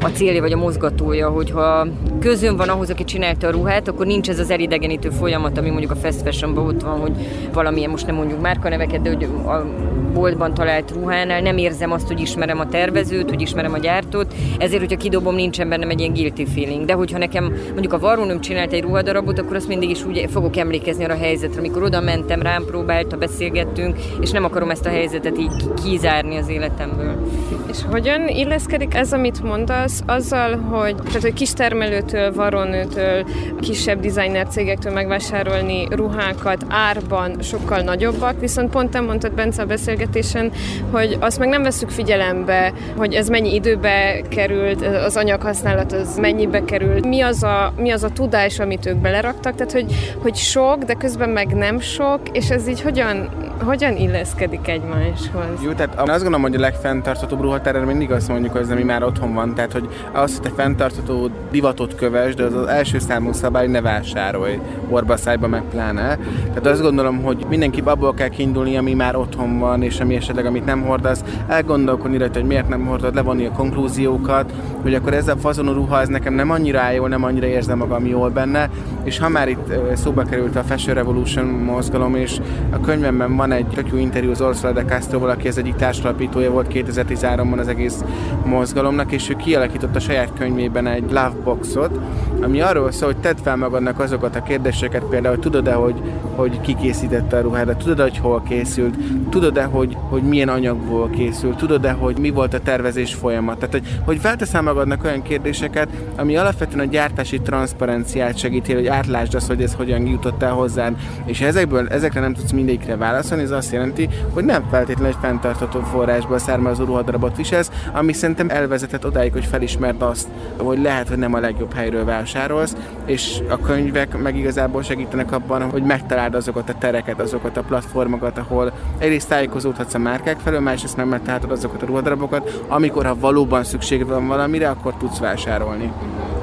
a 0.00 0.08
célja, 0.08 0.40
vagy 0.40 0.52
a 0.52 0.56
mozgatója, 0.56 1.28
hogyha 1.28 1.86
közön 2.20 2.56
van 2.56 2.68
ahhoz, 2.68 2.90
aki 2.90 3.04
csinálta 3.04 3.46
a 3.46 3.50
ruhát, 3.50 3.88
akkor 3.88 4.06
nincs 4.06 4.28
ez 4.28 4.38
az 4.38 4.50
elidegenítő 4.50 5.10
folyamat, 5.10 5.58
ami 5.58 5.70
mondjuk 5.70 5.90
a 5.90 5.96
fast 5.96 6.22
fashionban 6.22 6.66
ott 6.66 6.82
van, 6.82 6.98
hogy 6.98 7.12
valamilyen, 7.52 7.90
most 7.90 8.06
nem 8.06 8.14
mondjuk 8.14 8.40
márkaneveket, 8.40 9.02
de 9.02 9.08
hogy 9.08 9.24
a 9.46 9.64
boltban 10.10 10.54
talált 10.54 10.90
ruhánál 10.90 11.40
nem 11.40 11.56
érzem 11.56 11.92
azt, 11.92 12.06
hogy 12.06 12.20
ismerem 12.20 12.58
a 12.58 12.68
tervezőt, 12.68 13.28
hogy 13.28 13.40
ismerem 13.40 13.72
a 13.72 13.78
gyártót, 13.78 14.34
ezért, 14.58 14.80
hogyha 14.80 14.96
kidobom, 14.96 15.34
nincsen 15.34 15.68
bennem 15.68 15.90
egy 15.90 16.00
ilyen 16.00 16.12
guilty 16.12 16.46
feeling. 16.54 16.84
De 16.84 16.92
hogyha 16.92 17.18
nekem 17.18 17.52
mondjuk 17.72 17.92
a 17.92 17.98
varrónőm 17.98 18.40
csinált 18.40 18.72
egy 18.72 18.82
ruhadarabot, 18.82 19.38
akkor 19.38 19.56
azt 19.56 19.68
mindig 19.68 19.90
is 19.90 20.04
úgy 20.04 20.26
fogok 20.30 20.56
emlékezni 20.56 21.04
arra 21.04 21.14
a 21.14 21.18
helyzetre, 21.18 21.58
amikor 21.58 21.82
oda 21.82 22.00
mentem, 22.00 22.42
rám 22.42 22.64
próbálta, 22.64 23.16
beszélgettünk, 23.16 23.96
és 24.20 24.30
nem 24.30 24.44
akarom 24.44 24.70
ezt 24.70 24.86
a 24.86 24.90
helyzetet 24.90 25.38
így 25.38 25.52
kizárni 25.84 26.36
az 26.36 26.48
életemből. 26.48 27.28
És 27.70 27.78
hogyan 27.90 28.28
illeszkedik 28.28 28.94
ez, 28.94 29.12
amit 29.12 29.42
mondasz, 29.42 30.02
azzal, 30.06 30.56
hogy, 30.56 30.94
tehát, 30.94 31.22
hogy 31.22 31.32
kis 31.32 31.52
termelőtől, 31.52 32.32
varonőtől, 32.32 33.24
kisebb 33.60 34.00
designer 34.00 34.46
cégektől 34.48 34.92
megvásárolni 34.92 35.86
ruhákat 35.90 36.64
árban 36.68 37.36
sokkal 37.42 37.80
nagyobbak, 37.80 38.40
viszont 38.40 38.70
pont 38.70 38.90
te 38.90 39.00
mondtad 39.00 39.32
Bence 39.32 39.62
a 39.62 39.66
beszélgetésben, 39.66 39.99
beszélgetésen, 40.00 40.52
hogy 40.90 41.16
azt 41.20 41.38
meg 41.38 41.48
nem 41.48 41.62
veszük 41.62 41.90
figyelembe, 41.90 42.72
hogy 42.96 43.14
ez 43.14 43.28
mennyi 43.28 43.54
időbe 43.54 44.20
került, 44.28 44.86
az 44.86 45.16
anyaghasználat 45.16 45.92
az 45.92 46.18
mennyibe 46.18 46.64
került, 46.64 47.06
mi 47.06 47.20
az 47.20 47.42
a, 47.42 47.72
mi 47.76 47.90
az 47.90 48.02
a 48.02 48.08
tudás, 48.08 48.58
amit 48.58 48.86
ők 48.86 48.96
beleraktak, 48.96 49.54
tehát 49.54 49.72
hogy, 49.72 50.14
hogy 50.22 50.34
sok, 50.34 50.76
de 50.84 50.94
közben 50.94 51.28
meg 51.28 51.54
nem 51.54 51.80
sok, 51.80 52.20
és 52.32 52.50
ez 52.50 52.68
így 52.68 52.80
hogyan, 52.80 53.28
hogyan 53.64 53.96
illeszkedik 53.96 54.68
egymáshoz? 54.68 55.62
Jó, 55.64 55.72
tehát 55.72 55.98
azt 55.98 56.22
gondolom, 56.22 56.42
hogy 56.42 56.54
a 56.54 56.60
legfenntarthatóbb 56.60 57.40
ruhatár, 57.40 57.84
mindig 57.84 58.10
azt 58.10 58.28
mondjuk, 58.28 58.56
ez 58.56 58.70
ami 58.70 58.82
már 58.82 59.02
otthon 59.02 59.34
van, 59.34 59.54
tehát 59.54 59.72
hogy 59.72 59.88
az, 60.12 60.32
hogy 60.32 60.42
te 60.42 60.62
fenntartható 60.62 61.28
divatot 61.50 61.94
kövesd, 61.94 62.36
de 62.36 62.44
az 62.44 62.54
az 62.54 62.66
első 62.66 62.98
számú 62.98 63.32
szabály, 63.32 63.66
ne 63.66 63.80
vásárolj, 63.80 64.58
orba 64.88 65.16
szájba 65.16 65.48
meg 65.48 65.62
pláne. 65.70 66.18
Tehát 66.48 66.66
azt 66.66 66.82
gondolom, 66.82 67.22
hogy 67.22 67.46
mindenki 67.48 67.82
abból 67.84 68.14
kell 68.14 68.28
kiindulni, 68.28 68.76
ami 68.76 68.94
már 68.94 69.16
otthon 69.16 69.58
van, 69.58 69.82
és 69.82 69.89
ami 69.98 70.14
esetleg 70.14 70.46
amit 70.46 70.64
nem 70.64 70.82
hordasz, 70.82 71.24
elgondolkodni 71.46 72.18
rajta, 72.18 72.38
hogy 72.38 72.48
miért 72.48 72.68
nem 72.68 72.86
hordod, 72.86 73.14
levonni 73.14 73.46
a 73.46 73.52
konklúziókat, 73.52 74.52
hogy 74.82 74.94
akkor 74.94 75.14
ez 75.14 75.28
a 75.28 75.36
fazonú 75.36 75.72
ruha, 75.72 76.00
ez 76.00 76.08
nekem 76.08 76.34
nem 76.34 76.50
annyira 76.50 76.90
jól, 76.90 77.08
nem 77.08 77.24
annyira 77.24 77.46
érzem 77.46 77.78
magam 77.78 78.06
jól 78.06 78.30
benne, 78.30 78.70
és 79.04 79.18
ha 79.18 79.28
már 79.28 79.48
itt 79.48 79.72
szóba 79.94 80.22
került 80.22 80.56
a 80.56 80.62
Fashion 80.62 80.94
Revolution 80.94 81.44
mozgalom, 81.46 82.14
és 82.14 82.40
a 82.70 82.80
könyvemben 82.80 83.36
van 83.36 83.52
egy 83.52 83.66
tök 83.66 83.88
jó 83.92 83.98
interjú 83.98 84.30
az 84.30 84.40
Ursula 84.40 84.72
de 84.72 84.84
Castroval, 84.84 85.30
aki 85.30 85.48
az 85.48 85.58
egyik 85.58 85.74
társalapítója 85.74 86.50
volt 86.50 86.66
2013-ban 86.74 87.58
az 87.58 87.68
egész 87.68 88.04
mozgalomnak, 88.44 89.12
és 89.12 89.30
ő 89.30 89.36
kialakított 89.36 89.96
a 89.96 90.00
saját 90.00 90.32
könyvében 90.38 90.86
egy 90.86 91.04
love 91.08 91.32
boxot, 91.44 91.98
ami 92.42 92.60
arról 92.60 92.90
szól, 92.92 93.12
hogy 93.12 93.20
tedd 93.20 93.36
fel 93.42 93.56
magadnak 93.56 94.00
azokat 94.00 94.36
a 94.36 94.42
kérdéseket, 94.42 95.02
például, 95.02 95.38
tudod-e, 95.38 95.72
hogy, 95.72 96.02
hogy 96.34 96.60
ki 96.60 96.74
készítette 96.74 97.36
a 97.36 97.40
ruhádat, 97.40 97.76
tudod-e, 97.76 98.02
hogy 98.02 98.18
hol 98.18 98.42
készült, 98.48 98.96
tudod-e, 99.28 99.64
hogy, 99.64 99.79
hogy 100.08 100.22
milyen 100.22 100.48
anyagból 100.48 101.10
készült, 101.10 101.56
tudod-e, 101.56 101.90
hogy 101.90 102.18
mi 102.18 102.30
volt 102.30 102.54
a 102.54 102.60
tervezés 102.60 103.14
folyamat. 103.14 103.58
Tehát, 103.58 103.72
hogy, 103.72 104.00
hogy 104.04 104.18
felteszel 104.18 104.62
magadnak 104.62 105.04
olyan 105.04 105.22
kérdéseket, 105.22 105.88
ami 106.16 106.36
alapvetően 106.36 106.86
a 106.86 106.90
gyártási 106.90 107.40
transzparenciát 107.40 108.38
segíti, 108.38 108.74
hogy 108.74 108.86
átlásd 108.86 109.34
azt, 109.34 109.46
hogy 109.46 109.62
ez 109.62 109.74
hogyan 109.74 110.06
jutott 110.06 110.42
el 110.42 110.52
hozzád. 110.52 110.96
És 111.24 111.40
ezekből, 111.40 111.88
ezekre 111.88 112.20
nem 112.20 112.34
tudsz 112.34 112.50
mindegyikre 112.50 112.96
válaszolni, 112.96 113.42
ez 113.42 113.50
azt 113.50 113.72
jelenti, 113.72 114.08
hogy 114.32 114.44
nem 114.44 114.64
feltétlenül 114.70 115.12
egy 115.12 115.18
fenntartható 115.20 115.80
forrásból 115.80 116.38
származó 116.38 116.84
ruhadarabot 116.84 117.36
viselsz, 117.36 117.70
ami 117.92 118.12
szerintem 118.12 118.50
elvezetett 118.50 119.06
odáig, 119.06 119.32
hogy 119.32 119.44
felismerd 119.44 120.02
azt, 120.02 120.28
hogy 120.56 120.82
lehet, 120.82 121.08
hogy 121.08 121.18
nem 121.18 121.34
a 121.34 121.40
legjobb 121.40 121.74
helyről 121.74 122.04
vásárolsz, 122.04 122.76
és 123.04 123.38
a 123.48 123.58
könyvek 123.58 124.22
meg 124.22 124.36
igazából 124.36 124.82
segítenek 124.82 125.32
abban, 125.32 125.70
hogy 125.70 125.82
megtaláld 125.82 126.34
azokat 126.34 126.68
a 126.68 126.74
tereket, 126.78 127.20
azokat 127.20 127.56
a 127.56 127.62
platformokat, 127.62 128.38
ahol 128.38 128.72
egyrészt 128.98 129.32
tájékozódhatsz 129.70 129.94
a 129.94 129.98
márkák 129.98 130.38
felől, 130.38 130.60
másrészt 130.60 130.96
meg 130.96 131.06
megtalálod 131.06 131.50
azokat 131.50 131.82
a 131.82 131.86
ruhadarabokat, 131.86 132.64
amikor 132.68 133.06
ha 133.06 133.18
valóban 133.18 133.64
szükség 133.64 134.06
van 134.06 134.26
valamire, 134.26 134.68
akkor 134.68 134.94
tudsz 134.94 135.18
vásárolni. 135.18 135.92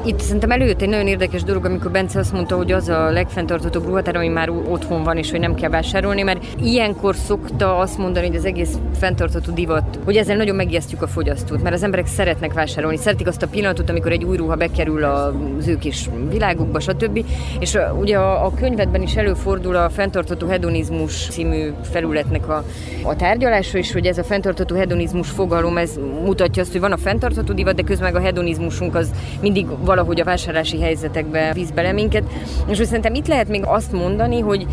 Itt 0.08 0.20
szerintem 0.20 0.52
előjött 0.52 0.82
egy 0.82 0.90
nagyon 0.90 1.08
érdekes 1.08 1.44
dolog, 1.44 1.66
amikor 1.66 1.92
Bence 1.92 2.20
azt 2.20 2.34
mondta, 2.34 2.56
hogy 2.56 2.72
az 2.72 2.90
a 2.90 3.10
legfenntartatóbb 3.10 3.86
ruhatár, 3.86 4.16
ami 4.16 4.28
már 4.28 4.50
otthon 4.50 5.04
van, 5.04 5.18
és 5.18 5.32
hogy 5.32 5.40
nem 5.40 5.56
kell 5.56 5.70
vásárolni, 5.70 6.22
mert 6.22 6.46
ilyenkor 6.64 7.16
szokta 7.16 7.78
azt 7.78 7.98
mondani, 7.98 8.28
hogy 8.28 8.36
az 8.36 8.46
egész 8.46 8.78
fenntartató 9.00 9.54
divat, 9.54 10.00
hogy 10.06 10.16
ezzel 10.16 10.36
nagyon 10.36 10.56
megijesztjük 10.56 11.02
a 11.02 11.08
fogyasztót, 11.08 11.62
mert 11.62 11.76
az 11.76 11.84
emberek 11.84 12.08
szeretnek 12.08 12.54
vásárolni, 12.54 12.98
szeretik 12.98 13.28
azt 13.28 13.42
a 13.42 13.48
pillanatot, 13.48 13.90
amikor 13.90 14.12
egy 14.12 14.24
új 14.24 14.38
ruha 14.38 14.56
bekerül 14.56 15.04
az 15.04 15.68
ő 15.68 15.78
kis 15.78 16.10
világukba, 16.30 16.80
stb. 16.80 17.26
És 17.60 17.78
ugye 18.00 18.18
a, 18.18 18.52
könyvedben 18.60 19.02
is 19.02 19.16
előfordul 19.16 19.76
a 19.76 19.90
fenntartató 19.90 20.48
hedonizmus 20.48 21.28
című 21.30 21.70
felületnek 21.92 22.50
a, 22.50 22.64
a 23.04 23.16
tárgyalása, 23.16 23.78
és 23.78 23.92
hogy 23.92 24.06
ez 24.06 24.18
a 24.18 24.24
fenntartató 24.24 24.76
hedonizmus 24.76 25.30
fogalom, 25.30 25.78
ez 25.78 26.00
mutatja 26.24 26.62
azt, 26.62 26.72
hogy 26.72 26.82
van 26.82 26.92
a 26.92 26.98
fenntartató 26.98 27.54
divat, 27.54 27.76
de 27.76 27.82
közben 27.82 28.16
a 28.16 28.20
hedonizmusunk 28.20 28.96
az 28.96 29.12
mindig 29.42 29.68
valahogy 29.98 30.22
a 30.22 30.24
vásárlási 30.24 30.82
helyzetekbe 30.82 31.54
víz 31.54 31.72
bele 31.72 31.92
minket. 31.92 32.24
És 32.68 32.78
hogy 32.78 32.86
szerintem 32.86 33.14
itt 33.14 33.28
lehet 33.28 33.48
még 33.48 33.64
azt 33.66 33.92
mondani, 33.92 34.40
hogy 34.40 34.66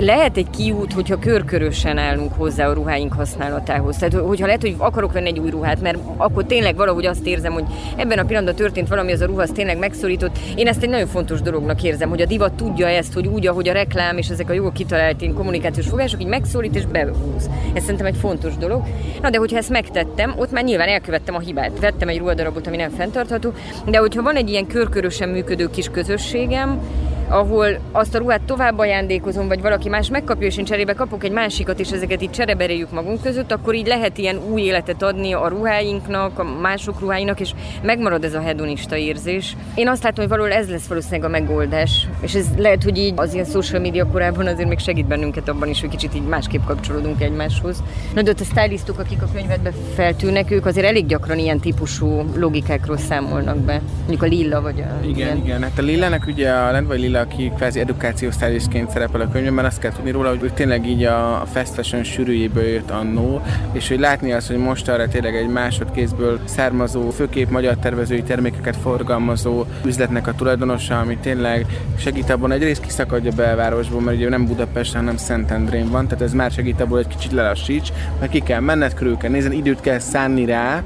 lehet 0.00 0.36
egy 0.36 0.50
kiút, 0.50 0.92
hogyha 0.92 1.18
körkörösen 1.18 1.98
állunk 1.98 2.32
hozzá 2.32 2.68
a 2.68 2.72
ruháink 2.72 3.12
használatához. 3.12 3.96
Tehát, 3.96 4.14
hogyha 4.14 4.46
lehet, 4.46 4.60
hogy 4.60 4.74
akarok 4.78 5.12
venni 5.12 5.28
egy 5.28 5.38
új 5.38 5.50
ruhát, 5.50 5.80
mert 5.80 5.98
akkor 6.16 6.44
tényleg 6.44 6.76
valahogy 6.76 7.06
azt 7.06 7.26
érzem, 7.26 7.52
hogy 7.52 7.64
ebben 7.96 8.18
a 8.18 8.24
pillanatban 8.24 8.54
történt 8.54 8.88
valami, 8.88 9.12
az 9.12 9.20
a 9.20 9.26
ruha 9.26 9.42
az 9.42 9.50
tényleg 9.54 9.78
megszorított. 9.78 10.38
Én 10.56 10.66
ezt 10.66 10.82
egy 10.82 10.88
nagyon 10.88 11.06
fontos 11.06 11.40
dolognak 11.40 11.82
érzem, 11.82 12.08
hogy 12.08 12.20
a 12.20 12.26
divat 12.26 12.52
tudja 12.52 12.88
ezt, 12.88 13.12
hogy 13.12 13.26
úgy, 13.26 13.46
ahogy 13.46 13.68
a 13.68 13.72
reklám 13.72 14.16
és 14.16 14.28
ezek 14.28 14.50
a 14.50 14.52
jó 14.52 14.70
kitalált 14.70 15.22
én 15.22 15.34
kommunikációs 15.34 15.88
fogások, 15.88 16.20
így 16.20 16.26
megszólít 16.26 16.76
és 16.76 16.86
behúz. 16.86 17.50
Ez 17.72 17.82
szerintem 17.82 18.06
egy 18.06 18.16
fontos 18.16 18.56
dolog. 18.56 18.82
Na 19.22 19.30
de 19.30 19.38
hogyha 19.38 19.56
ezt 19.56 19.70
megtettem, 19.70 20.34
ott 20.36 20.50
már 20.50 20.64
nyilván 20.64 20.88
elkövettem 20.88 21.34
a 21.34 21.40
hibát. 21.40 21.78
Vettem 21.80 22.08
egy 22.08 22.18
ruhadarabot, 22.18 22.66
ami 22.66 22.76
nem 22.76 22.90
fenntartható, 22.90 23.52
de 23.86 23.98
hogyha 23.98 24.22
van 24.22 24.36
egy 24.36 24.50
ilyen 24.50 24.66
körkörösen 24.66 25.28
működő 25.28 25.70
kis 25.70 25.88
közösségem, 25.88 26.80
ahol 27.28 27.78
azt 27.92 28.14
a 28.14 28.18
ruhát 28.18 28.40
tovább 28.40 28.78
ajándékozom, 28.78 29.48
vagy 29.48 29.60
valaki 29.60 29.88
más 29.88 30.08
megkapja, 30.08 30.46
és 30.46 30.56
én 30.56 30.64
cserébe 30.64 30.92
kapok 30.92 31.24
egy 31.24 31.30
másikat, 31.30 31.80
és 31.80 31.90
ezeket 31.90 32.22
így 32.22 32.30
csereberéljük 32.30 32.90
magunk 32.90 33.22
között, 33.22 33.52
akkor 33.52 33.74
így 33.74 33.86
lehet 33.86 34.18
ilyen 34.18 34.40
új 34.50 34.60
életet 34.60 35.02
adni 35.02 35.32
a 35.32 35.48
ruháinknak, 35.48 36.38
a 36.38 36.44
mások 36.44 37.00
ruháinak, 37.00 37.40
és 37.40 37.50
megmarad 37.82 38.24
ez 38.24 38.34
a 38.34 38.40
hedonista 38.40 38.96
érzés. 38.96 39.56
Én 39.74 39.88
azt 39.88 40.02
látom, 40.02 40.18
hogy 40.18 40.28
valahol 40.28 40.52
ez 40.52 40.70
lesz 40.70 40.86
valószínűleg 40.86 41.24
a 41.24 41.28
megoldás, 41.28 42.08
és 42.20 42.34
ez 42.34 42.46
lehet, 42.56 42.82
hogy 42.82 42.98
így 42.98 43.12
az 43.16 43.32
ilyen 43.34 43.44
social 43.44 43.80
media 43.80 44.06
korában 44.06 44.46
azért 44.46 44.68
még 44.68 44.78
segít 44.78 45.06
bennünket 45.06 45.48
abban 45.48 45.68
is, 45.68 45.80
hogy 45.80 45.90
kicsit 45.90 46.14
így 46.14 46.26
másképp 46.26 46.64
kapcsolódunk 46.66 47.20
egymáshoz. 47.20 47.82
Na 48.14 48.22
de 48.22 48.30
ott 48.30 48.40
a 48.40 48.44
stylistok, 48.44 48.98
akik 48.98 49.22
a 49.22 49.28
könyvedbe 49.32 49.72
feltűnnek, 49.94 50.50
ők 50.50 50.66
azért 50.66 50.86
elég 50.86 51.06
gyakran 51.06 51.38
ilyen 51.38 51.60
típusú 51.60 52.24
logikákról 52.36 52.96
számolnak 52.96 53.56
be. 53.56 53.80
Mondjuk 53.98 54.22
a 54.22 54.26
lilla 54.26 54.60
vagy 54.60 54.80
a... 54.80 55.04
Igen, 55.04 55.16
ilyen. 55.16 55.36
igen. 55.36 55.62
Hát 55.62 55.78
a 55.78 55.82
lillának 55.82 56.26
ugye 56.26 56.50
a 56.50 56.70
Lend 56.70 56.86
vagy 56.86 57.00
Lilla 57.00 57.17
Attila, 57.18 57.20
aki 57.20 57.52
kvázi 57.56 57.80
edukációs 57.80 58.34
sztálisként 58.34 58.90
szerepel 58.90 59.20
a 59.20 59.28
könyvben, 59.28 59.64
azt 59.64 59.78
kell 59.78 59.92
tudni 59.92 60.10
róla, 60.10 60.28
hogy 60.28 60.42
ő 60.42 60.50
tényleg 60.54 60.86
így 60.86 61.04
a 61.04 61.42
fast 61.52 61.74
fashion 61.74 62.04
sűrűjéből 62.04 62.64
jött 62.64 62.90
annó, 62.90 63.42
és 63.72 63.88
hogy 63.88 63.98
látni 63.98 64.32
azt, 64.32 64.46
hogy 64.46 64.56
most 64.56 64.88
arra 64.88 65.08
tényleg 65.08 65.36
egy 65.36 65.48
másodkézből 65.48 66.40
származó, 66.44 67.10
főképp 67.10 67.50
magyar 67.50 67.76
tervezői 67.76 68.22
termékeket 68.22 68.76
forgalmazó 68.76 69.64
üzletnek 69.84 70.26
a 70.26 70.34
tulajdonosa, 70.34 70.98
ami 70.98 71.16
tényleg 71.16 71.66
segít 71.98 72.30
abban, 72.30 72.52
egyrészt 72.52 72.82
kiszakadja 72.82 73.32
belvárosból, 73.36 74.00
mert 74.00 74.16
ugye 74.16 74.28
nem 74.28 74.46
Budapest, 74.46 74.94
hanem 74.94 75.16
Szentendrén 75.16 75.90
van, 75.90 76.08
tehát 76.08 76.24
ez 76.24 76.32
már 76.32 76.50
segít 76.50 76.80
abból, 76.80 76.96
hogy 76.96 77.16
kicsit 77.16 77.32
lelassíts, 77.32 77.92
mert 78.20 78.30
ki 78.30 78.40
kell 78.40 78.60
menned, 78.60 78.94
körül 78.94 79.16
kell 79.16 79.30
nézni, 79.30 79.56
időt 79.56 79.80
kell 79.80 79.98
szánni 79.98 80.44
rá, 80.44 80.82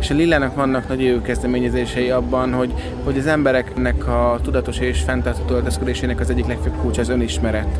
és 0.00 0.10
a 0.10 0.14
Lillának 0.14 0.54
vannak 0.54 0.88
nagy 0.88 1.04
jó 1.04 1.20
kezdeményezései 1.20 2.10
abban, 2.10 2.52
hogy, 2.52 2.72
hogy 3.04 3.18
az 3.18 3.26
embereknek 3.26 4.06
a 4.06 4.38
tudatos 4.42 4.78
és 4.78 5.00
fenntartható 5.00 5.54
öltözködésének 5.54 6.20
az 6.20 6.30
egyik 6.30 6.46
legfőbb 6.46 6.76
kulcs 6.80 6.98
az 6.98 7.08
önismeret 7.08 7.78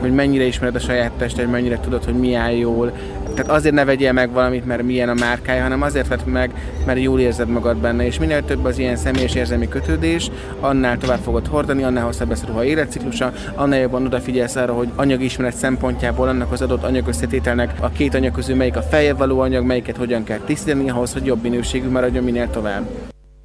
hogy 0.00 0.14
mennyire 0.14 0.44
ismered 0.44 0.74
a 0.74 0.78
saját 0.78 1.12
tested, 1.12 1.50
mennyire 1.50 1.80
tudod, 1.80 2.04
hogy 2.04 2.14
mi 2.14 2.34
áll 2.34 2.52
jól. 2.52 2.92
Tehát 3.34 3.50
azért 3.50 3.74
ne 3.74 3.84
vegyél 3.84 4.12
meg 4.12 4.30
valamit, 4.30 4.66
mert 4.66 4.82
milyen 4.82 5.08
a 5.08 5.14
márkája, 5.14 5.62
hanem 5.62 5.82
azért 5.82 6.08
vedd 6.08 6.24
meg, 6.24 6.50
mert 6.86 7.00
jól 7.00 7.20
érzed 7.20 7.48
magad 7.48 7.76
benne, 7.76 8.06
és 8.06 8.18
minél 8.18 8.44
több 8.44 8.64
az 8.64 8.78
ilyen 8.78 8.96
személyes 8.96 9.34
érzelmi 9.34 9.68
kötődés, 9.68 10.30
annál 10.60 10.98
tovább 10.98 11.20
fogod 11.22 11.46
hordani, 11.46 11.82
annál 11.82 12.04
hosszabb 12.04 12.28
lesz 12.28 12.44
ruha 12.46 12.64
életciklusa, 12.64 13.32
annál 13.54 13.78
jobban 13.78 14.06
odafigyelsz 14.06 14.56
arra, 14.56 14.72
hogy 14.72 14.88
anyagismeret 14.96 15.56
szempontjából 15.56 16.28
annak 16.28 16.52
az 16.52 16.62
adott 16.62 16.82
anyagösszetételnek 16.82 17.74
a 17.80 17.88
két 17.88 18.14
anyag 18.14 18.32
közül 18.32 18.56
melyik 18.56 18.76
a 18.76 18.82
feljebb 18.82 19.18
való 19.18 19.40
anyag, 19.40 19.64
melyiket 19.64 19.96
hogyan 19.96 20.24
kell 20.24 20.38
tisztítani 20.38 20.90
ahhoz, 20.90 21.12
hogy 21.12 21.24
jobb 21.24 21.42
minőségű 21.42 21.88
maradjon 21.88 22.24
minél 22.24 22.50
tovább. 22.50 22.88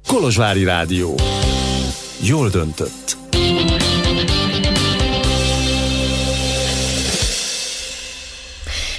Kolozsvári 0.08 0.64
Rádió. 0.64 1.14
Jól 2.22 2.48
döntött. 2.48 3.05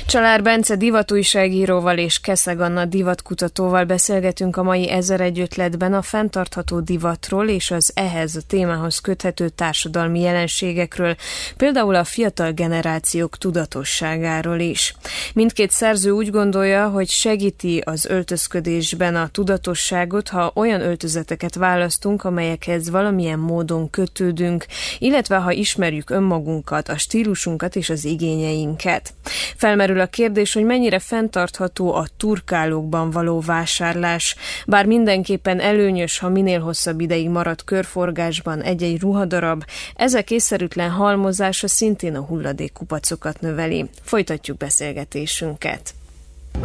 Csalár 0.08 0.42
Bence 0.42 0.76
divatújságíróval 0.76 1.98
és 1.98 2.20
Keszeg 2.20 2.60
Anna 2.60 2.86
divatkutatóval 2.86 3.84
beszélgetünk 3.84 4.58
a 4.58 4.64
mai 4.64 4.90
ezer 4.90 5.22
egy 5.22 5.40
ötletben 5.40 5.94
a 5.94 6.02
fenntartható 6.02 6.80
divatról 6.80 7.48
és 7.48 7.72
az 7.72 7.92
ehhez 7.96 8.36
a 8.36 8.42
témához 8.48 9.00
köthető 9.00 9.50
társadalmi 9.50 10.20
jelenségekről, 10.20 11.16
például 11.58 11.96
a 11.96 12.04
fiatal 12.04 12.52
generációk 12.52 13.38
tudatosságáról 13.38 14.60
is. 14.60 14.96
Mindkét 15.34 15.72
szerző 15.72 16.12
úgy 16.12 16.30
gondolja, 16.30 16.90
hogy 16.90 17.10
segíti 17.10 17.82
az 17.86 18.06
öltözködésben 18.06 19.16
a 19.16 19.28
tudatosságot, 19.28 20.30
ha 20.30 20.52
olyan 20.56 20.82
öltözeteket 20.82 21.56
választunk, 21.56 22.24
amelyekhez 22.24 22.90
valamilyen 22.90 23.40
módon 23.40 23.90
kötődünk, 23.90 24.66
illetve 25.00 25.36
ha 25.36 25.52
ismerjük 25.52 26.10
önmagunkat, 26.10 26.90
a 26.90 26.98
stílusunkat 26.98 27.76
és 27.76 27.90
az 27.90 28.06
igényeinket. 28.06 29.14
Felmerül 29.56 29.96
felmerül 29.98 30.07
a 30.08 30.10
kérdés, 30.10 30.54
hogy 30.54 30.64
mennyire 30.64 31.00
fenntartható 31.00 31.94
a 31.94 32.06
turkálókban 32.18 33.10
való 33.12 33.40
vásárlás, 33.40 34.36
bár 34.68 34.86
mindenképpen 34.86 35.60
előnyös, 35.60 36.20
ha 36.20 36.30
minél 36.30 36.60
hosszabb 36.60 37.00
ideig 37.00 37.30
marad 37.30 37.64
körforgásban 37.64 38.62
egy-egy 38.62 39.02
ruhadarab, 39.02 39.64
ezek 39.96 40.32
észszerűtlen 40.32 40.90
halmozása 40.90 41.68
szintén 41.68 42.16
a 42.16 42.22
hulladékkupacokat 42.22 43.42
növeli. 43.42 43.90
Folytatjuk 44.02 44.58
beszélgetésünket. 44.58 45.94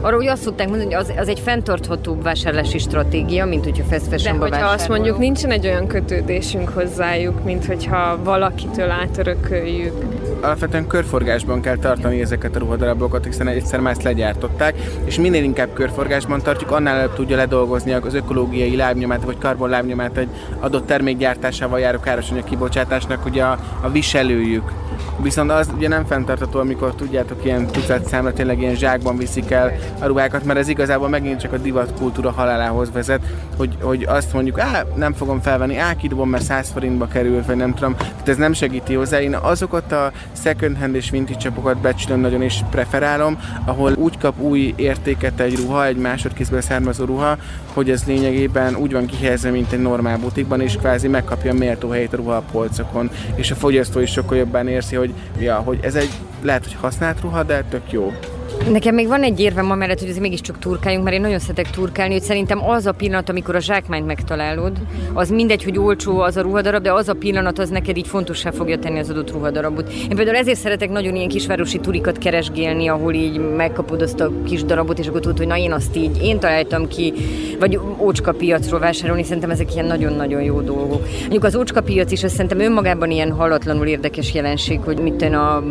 Arról 0.01 0.19
hogy 0.19 0.29
azt 0.29 0.43
szokták 0.43 0.69
mondani, 0.69 0.95
hogy 0.95 1.05
az, 1.05 1.13
az 1.17 1.29
egy 1.29 1.41
fenntarthatóbb 1.41 2.23
vásárlási 2.23 2.79
stratégia, 2.79 3.47
mint 3.47 3.65
hogyha 3.65 3.85
fast 3.85 4.07
fashionba 4.07 4.49
De 4.49 4.57
hogyha 4.57 4.73
azt 4.73 4.89
mondjuk 4.89 5.19
nincsen 5.19 5.51
egy 5.51 5.67
olyan 5.67 5.87
kötődésünk 5.87 6.69
hozzájuk, 6.69 7.45
mint 7.45 7.65
hogyha 7.65 8.19
valakitől 8.25 8.91
átörököljük. 8.91 9.93
Alapvetően 10.41 10.87
körforgásban 10.87 11.61
kell 11.61 11.77
tartani 11.77 12.21
ezeket 12.21 12.57
a 12.57 12.59
ruhadarabokat, 12.59 13.25
hiszen 13.25 13.49
egyszer 13.49 13.81
már 13.81 13.93
ezt 13.93 14.03
legyártották, 14.03 14.75
és 15.05 15.19
minél 15.19 15.43
inkább 15.43 15.73
körforgásban 15.73 16.43
tartjuk, 16.43 16.71
annál 16.71 16.97
előbb 16.99 17.15
tudja 17.15 17.37
ledolgozni 17.37 17.93
az 17.93 18.15
ökológiai 18.15 18.77
lábnyomát 18.77 19.23
vagy 19.23 19.39
karbon 19.39 19.69
lábnyomát 19.69 20.17
egy 20.17 20.29
adott 20.61 20.87
termék 20.87 21.17
gyártásával 21.17 21.81
járó 21.81 21.99
károsanyag 21.99 22.45
kibocsátásnak 22.45 23.25
ugye 23.25 23.43
a, 23.43 23.59
a 23.81 23.91
viselőjük. 23.91 24.73
Viszont 25.23 25.51
az 25.51 25.71
ugye 25.77 25.89
nem 25.89 26.05
fenntartható, 26.05 26.59
amikor 26.59 26.95
tudjátok, 26.95 27.45
ilyen 27.45 27.67
tucat 27.67 28.07
számra 28.07 28.33
tényleg 28.33 28.61
ilyen 28.61 28.75
zsákban 28.75 29.17
viszik 29.17 29.51
el 29.51 29.73
a 29.99 30.07
ruhákat, 30.07 30.45
mert 30.45 30.59
ez 30.59 30.69
igazából 30.69 31.09
megint 31.09 31.41
csak 31.41 31.53
a 31.53 31.59
divatkultúra 31.59 32.31
halálához 32.31 32.93
vezet, 32.93 33.21
hogy, 33.57 33.77
hogy 33.81 34.05
azt 34.09 34.33
mondjuk, 34.33 34.61
á, 34.61 34.85
nem 34.95 35.13
fogom 35.13 35.41
felvenni, 35.41 35.77
á, 35.77 35.95
kidobom, 35.95 36.29
mert 36.29 36.45
100 36.45 36.71
forintba 36.71 37.07
kerül, 37.07 37.43
vagy 37.47 37.57
nem 37.57 37.75
tudom. 37.75 37.97
Tehát 37.97 38.29
ez 38.29 38.37
nem 38.37 38.53
segíti 38.53 38.95
hozzá. 38.95 39.21
Én 39.21 39.35
azokat 39.35 39.93
a 39.93 40.13
second 40.33 40.79
hand 40.79 40.95
és 40.95 41.11
vintage 41.11 41.39
csapokat 41.39 41.79
becsülöm 41.79 42.21
nagyon 42.21 42.43
és 42.43 42.61
preferálom, 42.71 43.39
ahol 43.65 43.93
úgy 43.93 44.19
kap 44.19 44.41
új 44.41 44.73
értéket 44.77 45.41
egy 45.41 45.57
ruha, 45.57 45.87
egy 45.87 45.97
másodkézből 45.97 46.61
származó 46.61 47.05
ruha, 47.05 47.37
hogy 47.73 47.91
ez 47.91 48.05
lényegében 48.05 48.77
úgy 48.77 48.93
van 48.93 49.07
kihelyezve, 49.07 49.51
mint 49.51 49.73
egy 49.73 49.83
normál 49.83 50.19
butikban, 50.19 50.61
és 50.61 50.77
kvázi 50.77 51.09
megkapja 51.09 51.53
méltó 51.53 51.89
helyét 51.89 52.13
a 52.13 52.17
ruha 52.17 52.37
a 52.37 52.43
polcokon, 52.53 53.11
és 53.35 53.51
a 53.51 53.55
fogyasztó 53.55 54.01
is 54.01 54.11
sokkal 54.11 54.37
jobban 54.39 54.69
érzi, 54.69 54.97
hogy, 54.97 55.13
ja, 55.39 55.57
hogy 55.57 55.79
ez 55.83 55.95
egy 55.95 56.11
lehet, 56.43 56.65
hogy 56.65 56.77
használt 56.81 57.21
ruha, 57.21 57.43
de 57.43 57.65
tök 57.71 57.93
jó. 57.93 58.13
Nekem 58.71 58.95
még 58.95 59.09
van 59.09 59.23
egy 59.23 59.41
érvem 59.41 59.71
amellett, 59.71 59.99
hogy 59.99 60.09
ez 60.09 60.17
mégiscsak 60.17 60.59
turkáljunk, 60.59 61.05
mert 61.05 61.17
én 61.17 61.23
nagyon 61.23 61.39
szeretek 61.39 61.71
turkálni, 61.71 62.13
hogy 62.13 62.23
szerintem 62.23 62.69
az 62.69 62.87
a 62.87 62.93
pillanat, 62.93 63.29
amikor 63.29 63.55
a 63.55 63.61
zsákmányt 63.61 64.07
megtalálod, 64.07 64.73
az 65.13 65.31
mindegy, 65.31 65.65
hogy 65.65 65.79
olcsó 65.79 66.21
az 66.21 66.37
a 66.37 66.41
ruhadarab, 66.41 66.83
de 66.83 66.93
az 66.93 67.09
a 67.09 67.15
pillanat 67.15 67.59
az 67.59 67.69
neked 67.69 67.97
így 67.97 68.07
fontossá 68.07 68.51
fogja 68.51 68.79
tenni 68.79 68.99
az 68.99 69.11
adott 69.11 69.33
ruhadarabot. 69.33 69.93
Én 69.93 70.17
például 70.17 70.37
ezért 70.37 70.59
szeretek 70.59 70.91
nagyon 70.91 71.15
ilyen 71.17 71.29
kisvárosi 71.29 71.79
turikat 71.79 72.19
keresgélni, 72.19 72.89
ahol 72.89 73.15
így 73.15 73.39
megkapod 73.57 74.03
azt 74.03 74.21
a 74.21 74.31
kis 74.45 74.65
darabot, 74.65 74.99
és 74.99 75.07
akkor 75.07 75.21
tudod, 75.21 75.39
hogy 75.39 75.47
na 75.47 75.57
én 75.57 75.73
azt 75.73 75.97
így 75.97 76.23
én 76.23 76.39
találtam 76.39 76.89
ki, 76.89 77.13
vagy 77.59 77.79
ócska 77.99 78.33
piacról 78.33 78.81
vásárolni, 78.81 79.23
szerintem 79.23 79.51
ezek 79.51 79.75
ilyen 79.75 79.87
nagyon-nagyon 79.87 80.43
jó 80.43 80.61
dolgok. 80.61 81.03
Mondjuk 81.21 81.45
az 81.45 81.57
ócska 81.57 81.81
piac 81.81 82.13
is, 82.13 82.25
azt 82.25 82.35
szerintem 82.35 82.61
önmagában 82.61 83.11
ilyen 83.11 83.33
halatlanul 83.33 83.87
érdekes 83.87 84.35
jelenség, 84.35 84.81
hogy 84.81 84.99
mit 84.99 85.23
a 85.23 85.63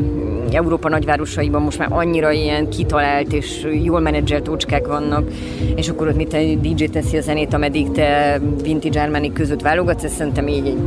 Európa 0.51 0.89
nagyvárosaiban 0.89 1.61
most 1.61 1.77
már 1.77 1.87
annyira 1.91 2.31
ilyen 2.31 2.69
kitalált 2.81 3.33
és 3.33 3.67
jól 3.83 3.99
menedzselt 3.99 4.47
ócskák 4.47 4.87
vannak, 4.87 5.29
és 5.75 5.89
akkor 5.89 6.07
ott 6.07 6.15
mit 6.15 6.33
egy 6.33 6.59
DJ 6.59 6.85
teszi 6.85 7.17
a 7.17 7.21
zenét, 7.21 7.53
ameddig 7.53 7.91
te 7.91 8.39
vintage 8.63 9.01
Armani 9.01 9.33
között 9.33 9.61
válogatsz, 9.61 10.03
ez 10.03 10.13
szerintem 10.13 10.47
így 10.47 10.65
egy 10.65 10.77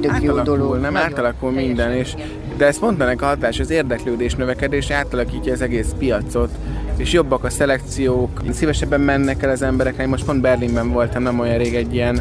tök 0.00 0.10
átalakul, 0.10 0.36
jó 0.36 0.42
dolog. 0.42 0.80
Nem 0.80 0.96
átalakul 0.96 1.50
minden, 1.50 1.92
és 1.92 2.14
de 2.56 2.66
ezt 2.66 2.80
mondanak 2.80 3.22
a 3.22 3.26
hatás, 3.26 3.60
az 3.60 3.70
érdeklődés 3.70 4.34
növekedés 4.34 4.90
átalakítja 4.90 5.52
az 5.52 5.60
egész 5.60 5.94
piacot, 5.98 6.50
és 6.96 7.12
jobbak 7.12 7.44
a 7.44 7.50
szelekciók, 7.50 8.42
szívesebben 8.50 9.00
mennek 9.00 9.42
el 9.42 9.50
az 9.50 9.62
emberek. 9.62 9.94
Én 10.00 10.08
most 10.08 10.24
pont 10.24 10.40
Berlinben 10.40 10.90
voltam 10.90 11.22
nem 11.22 11.40
olyan 11.40 11.58
rég 11.58 11.74
egy 11.74 11.94
ilyen 11.94 12.20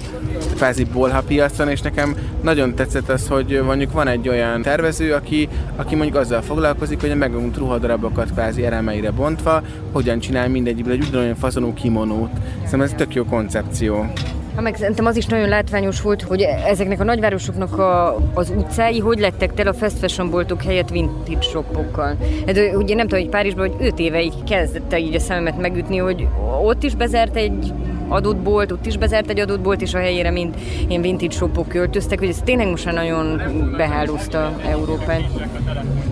kvázi 0.60 0.84
bolha 0.84 1.22
piacon, 1.22 1.70
és 1.70 1.82
nekem 1.82 2.16
nagyon 2.42 2.76
tetszett 2.76 3.10
az, 3.10 3.28
hogy 3.28 3.62
mondjuk 3.66 3.92
van 3.92 4.08
egy 4.08 4.30
olyan 4.30 4.62
tervező, 4.62 5.14
aki, 5.14 5.48
aki 5.76 5.96
mondjuk 5.96 6.18
azzal 6.18 6.42
foglalkozik, 6.42 7.02
hogy 7.02 7.12
a 7.12 7.16
megunt 7.16 7.58
ruhadarabokat 7.58 8.32
kvázi 8.32 8.66
elemeire 8.66 9.12
bontva, 9.12 9.62
hogyan 9.92 10.20
csinál 10.20 10.50
mindegyiből 10.50 10.94
egy 10.94 11.06
ugyanolyan 11.08 11.36
fazonú 11.36 11.74
kimonót. 11.74 12.32
Szerintem 12.56 12.82
ez 12.82 12.94
tök 12.94 13.14
jó 13.14 13.26
koncepció. 13.26 14.12
Ha 14.56 14.62
meg 14.62 14.76
szerintem 14.76 15.06
az 15.06 15.18
is 15.18 15.26
nagyon 15.26 15.50
látványos 15.50 16.02
volt, 16.02 16.22
hogy 16.22 16.42
ezeknek 16.42 17.00
a 17.00 17.04
nagyvárosoknak 17.04 17.78
a, 17.78 18.16
az 18.34 18.54
utcái 18.58 19.00
hogy 19.00 19.20
lettek 19.20 19.54
tel 19.54 19.68
a 19.68 19.74
fast 19.74 19.98
fashion 19.98 20.30
boltok 20.30 20.62
helyett 20.62 20.90
vintage 20.90 21.42
shopokkal. 21.42 22.18
Hát, 22.46 22.58
ugye 22.76 22.96
nem 22.96 23.08
tudom, 23.08 23.24
hogy 23.24 23.30
Párizsban, 23.30 23.70
hogy 23.70 23.88
5 23.88 24.00
éve 24.00 24.22
így 24.22 24.44
kezdte 24.44 25.00
így 25.00 25.16
a 25.16 25.20
szememet 25.20 25.58
megütni, 25.58 25.98
hogy 25.98 26.28
ott 26.64 26.84
is 26.84 26.96
bezárt 26.96 27.36
egy 27.36 27.74
adott 28.10 28.38
bolt, 28.38 28.72
ott 28.72 28.86
is 28.86 28.98
bezárt 28.98 29.30
egy 29.30 29.40
adott 29.40 29.60
bolt, 29.60 29.82
és 29.82 29.94
a 29.94 29.98
helyére 29.98 30.32
mind 30.32 30.56
ilyen 30.88 31.02
vintage 31.02 31.36
shopok 31.36 31.68
költöztek, 31.68 32.20
hogy 32.20 32.28
ez 32.28 32.42
tényleg 32.44 32.68
most 32.68 32.86
már 32.86 32.94
nagyon 32.94 33.42
behálózta 33.78 34.54
Európát. 34.70 35.24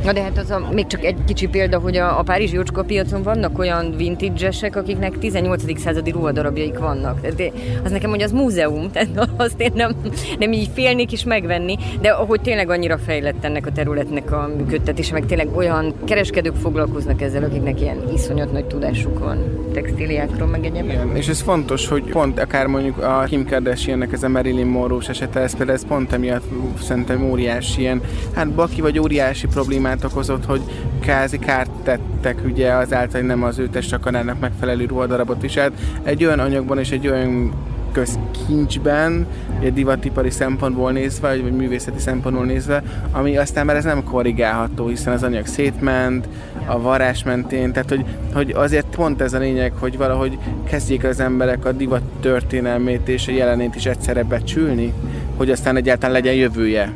Na 0.03 0.13
de 0.13 0.21
hát 0.21 0.37
az 0.37 0.49
a, 0.49 0.69
még 0.71 0.87
csak 0.87 1.03
egy 1.03 1.17
kicsi 1.25 1.47
példa, 1.47 1.79
hogy 1.79 1.97
a, 1.97 2.19
a 2.19 2.23
Párizsi 2.23 2.55
Jócska 2.55 2.83
piacon 2.83 3.23
vannak 3.23 3.59
olyan 3.59 3.93
vintage 3.95 4.49
akiknek 4.73 5.17
18. 5.17 5.79
századi 5.79 6.11
ruhadarabjaik 6.11 6.79
vannak. 6.79 7.27
De 7.27 7.51
az 7.83 7.91
nekem, 7.91 8.09
hogy 8.09 8.21
az 8.27 8.33
múzeum, 8.33 8.91
tehát 8.91 9.29
azt 9.37 9.61
én 9.61 9.71
nem, 9.75 9.91
nem 10.39 10.51
így 10.51 10.69
félnék 10.73 11.11
is 11.11 11.23
megvenni, 11.23 11.77
de 12.01 12.09
ahogy 12.09 12.41
tényleg 12.41 12.69
annyira 12.69 12.97
fejlett 12.97 13.43
ennek 13.43 13.65
a 13.65 13.71
területnek 13.71 14.31
a 14.31 14.49
működtetése, 14.57 15.13
meg 15.13 15.25
tényleg 15.25 15.55
olyan 15.55 15.93
kereskedők 16.05 16.55
foglalkoznak 16.55 17.21
ezzel, 17.21 17.43
akiknek 17.43 17.81
ilyen 17.81 17.97
iszonyat 18.13 18.51
nagy 18.51 18.65
tudásuk 18.65 19.19
van 19.19 19.67
textíliákról, 19.73 20.47
meg 20.47 20.65
egyébként. 20.65 21.17
És 21.17 21.27
ez 21.27 21.41
fontos, 21.41 21.87
hogy 21.87 22.03
pont 22.03 22.39
akár 22.39 22.67
mondjuk 22.67 22.97
a 22.97 23.23
Kim 23.27 23.45
Kardashiannek 23.45 24.13
ez 24.13 24.23
a 24.23 24.29
Marilyn 24.29 24.65
monroe 24.65 25.01
esete, 25.07 25.39
ez 25.39 25.55
például 25.55 25.77
ez 25.77 25.85
pont 25.85 26.13
emiatt 26.13 26.43
szerintem 26.81 27.29
óriási 27.29 27.81
ilyen, 27.81 28.01
hát 28.33 28.51
baki 28.51 28.81
vagy 28.81 28.99
óriási 28.99 29.47
problémát 29.47 30.03
okozott, 30.03 30.45
hogy 30.45 30.61
kázi 30.99 31.39
kárt 31.39 31.69
tettek 31.83 32.39
ugye 32.45 32.71
azáltal, 32.71 33.19
hogy 33.19 33.29
nem 33.29 33.43
az 33.43 33.59
ő 33.59 33.67
testakarának 33.67 34.39
megfelelő 34.39 34.85
ruhadarabot 34.85 35.41
viselt. 35.41 35.73
Egy 36.03 36.25
olyan 36.25 36.39
anyagban 36.39 36.79
és 36.79 36.91
egy 36.91 37.07
olyan 37.07 37.53
közkincsben, 37.97 39.27
egy 39.59 39.73
divatipari 39.73 40.29
szempontból 40.29 40.91
nézve, 40.91 41.27
vagy 41.27 41.55
művészeti 41.55 41.99
szempontból 41.99 42.45
nézve, 42.45 42.83
ami 43.11 43.37
aztán 43.37 43.65
már 43.65 43.75
ez 43.75 43.83
nem 43.83 44.03
korrigálható, 44.03 44.87
hiszen 44.87 45.13
az 45.13 45.23
anyag 45.23 45.45
szétment, 45.45 46.27
a 46.65 46.81
varás 46.81 47.23
mentén, 47.23 47.71
tehát 47.71 47.89
hogy, 47.89 48.05
hogy 48.33 48.51
azért 48.51 48.95
pont 48.95 49.21
ez 49.21 49.33
a 49.33 49.37
lényeg, 49.37 49.73
hogy 49.79 49.97
valahogy 49.97 50.37
kezdjék 50.69 51.03
az 51.03 51.19
emberek 51.19 51.65
a 51.65 51.71
divat 51.71 52.03
történelmét 52.19 53.07
és 53.07 53.27
a 53.27 53.31
jelenét 53.31 53.75
is 53.75 53.85
egyszerre 53.85 54.23
becsülni, 54.23 54.93
hogy 55.37 55.51
aztán 55.51 55.75
egyáltalán 55.75 56.15
legyen 56.15 56.33
jövője 56.33 56.93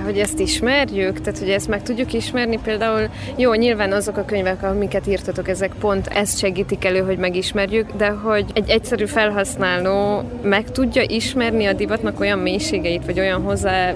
hogy 0.00 0.18
ezt 0.18 0.38
ismerjük, 0.38 1.20
tehát 1.20 1.38
hogy 1.38 1.50
ezt 1.50 1.68
meg 1.68 1.82
tudjuk 1.82 2.12
ismerni, 2.12 2.58
például 2.62 3.08
jó, 3.36 3.52
nyilván 3.52 3.92
azok 3.92 4.16
a 4.16 4.24
könyvek, 4.24 4.62
amiket 4.62 5.06
írtatok, 5.06 5.48
ezek 5.48 5.72
pont 5.80 6.06
ezt 6.06 6.38
segítik 6.38 6.84
elő, 6.84 7.00
hogy 7.00 7.18
megismerjük, 7.18 7.92
de 7.96 8.08
hogy 8.08 8.44
egy 8.52 8.70
egyszerű 8.70 9.06
felhasználó 9.06 10.22
meg 10.42 10.70
tudja 10.70 11.02
ismerni 11.02 11.66
a 11.66 11.72
divatnak 11.72 12.20
olyan 12.20 12.38
mélységeit, 12.38 13.04
vagy 13.04 13.18
olyan 13.18 13.42
hozzá 13.42 13.94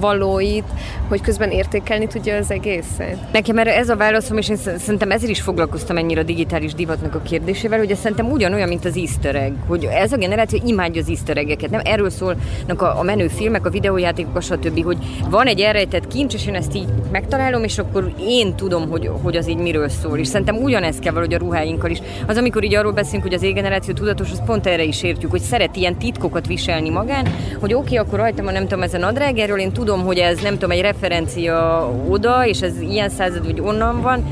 valóit, 0.00 0.64
hogy 1.08 1.20
közben 1.20 1.50
értékelni 1.50 2.06
tudja 2.06 2.36
az 2.36 2.50
egészet? 2.50 3.32
Nekem 3.32 3.58
erre 3.58 3.76
ez 3.76 3.88
a 3.88 3.96
válaszom, 3.96 4.38
és 4.38 4.48
én 4.48 4.56
szerintem 4.56 5.10
ezért 5.10 5.30
is 5.30 5.40
foglalkoztam 5.40 5.96
ennyire 5.96 6.20
a 6.20 6.24
digitális 6.24 6.74
divatnak 6.74 7.14
a 7.14 7.22
kérdésével, 7.22 7.78
hogy 7.78 7.90
ez 7.90 7.98
szerintem 7.98 8.30
ugyanolyan, 8.30 8.68
mint 8.68 8.84
az 8.84 8.96
easter 8.96 9.34
egg, 9.34 9.52
hogy 9.66 9.84
ez 9.84 10.12
a 10.12 10.16
generáció 10.16 10.60
imádja 10.66 11.02
az 11.02 11.08
easter 11.08 11.36
eggeket. 11.36 11.70
Nem 11.70 11.80
erről 11.84 12.10
szólnak 12.10 12.82
a, 12.82 12.98
a 12.98 13.02
menő 13.02 13.28
filmek, 13.28 13.66
a 13.66 13.70
videójátékok, 13.70 14.42
stb., 14.42 14.84
hogy 14.84 14.98
van 15.30 15.46
egy 15.46 15.60
elrejtett 15.60 16.06
kincs, 16.06 16.34
és 16.34 16.46
én 16.46 16.54
ezt 16.54 16.74
így 16.74 16.88
megtalálom, 17.12 17.64
és 17.64 17.78
akkor 17.78 18.12
én 18.20 18.54
tudom, 18.54 18.88
hogy, 18.88 19.10
hogy 19.22 19.36
az 19.36 19.48
így 19.48 19.56
miről 19.56 19.88
szól. 19.88 20.18
És 20.18 20.26
szerintem 20.26 20.56
ugyanezt 20.56 21.00
kell 21.00 21.12
valahogy 21.12 21.34
a 21.34 21.38
ruháinkkal 21.38 21.90
is. 21.90 21.98
Az, 22.26 22.36
amikor 22.36 22.64
így 22.64 22.74
arról 22.74 22.92
beszélünk, 22.92 23.22
hogy 23.22 23.34
az 23.34 23.42
égeneráció 23.42 23.94
tudatos, 23.94 24.30
az 24.30 24.42
pont 24.46 24.66
erre 24.66 24.82
is 24.82 25.02
értjük, 25.02 25.30
hogy 25.30 25.40
szeret 25.40 25.76
ilyen 25.76 25.96
titkokat 25.96 26.46
viselni 26.46 26.90
magán, 26.90 27.26
hogy 27.60 27.74
oké, 27.74 27.84
okay, 27.84 27.96
akkor 27.96 28.18
rajtam, 28.18 28.44
nem 28.44 28.62
tudom, 28.62 28.82
ezen 28.82 29.02
a 29.02 29.06
nadrág, 29.06 29.36
én 29.38 29.72
tudom, 29.72 29.87
hogy 29.96 30.18
ez 30.18 30.40
nem 30.40 30.52
tudom, 30.52 30.70
egy 30.70 30.80
referencia 30.80 31.90
oda, 32.08 32.46
és 32.46 32.60
ez 32.60 32.80
ilyen 32.80 33.08
század, 33.08 33.44
vagy 33.44 33.60
onnan 33.60 34.00
van, 34.00 34.24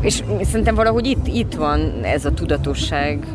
és 0.00 0.22
szerintem 0.42 0.74
valahogy 0.74 1.06
itt, 1.06 1.26
itt 1.26 1.54
van 1.54 2.00
ez 2.02 2.24
a 2.24 2.30
tudatosság. 2.30 3.26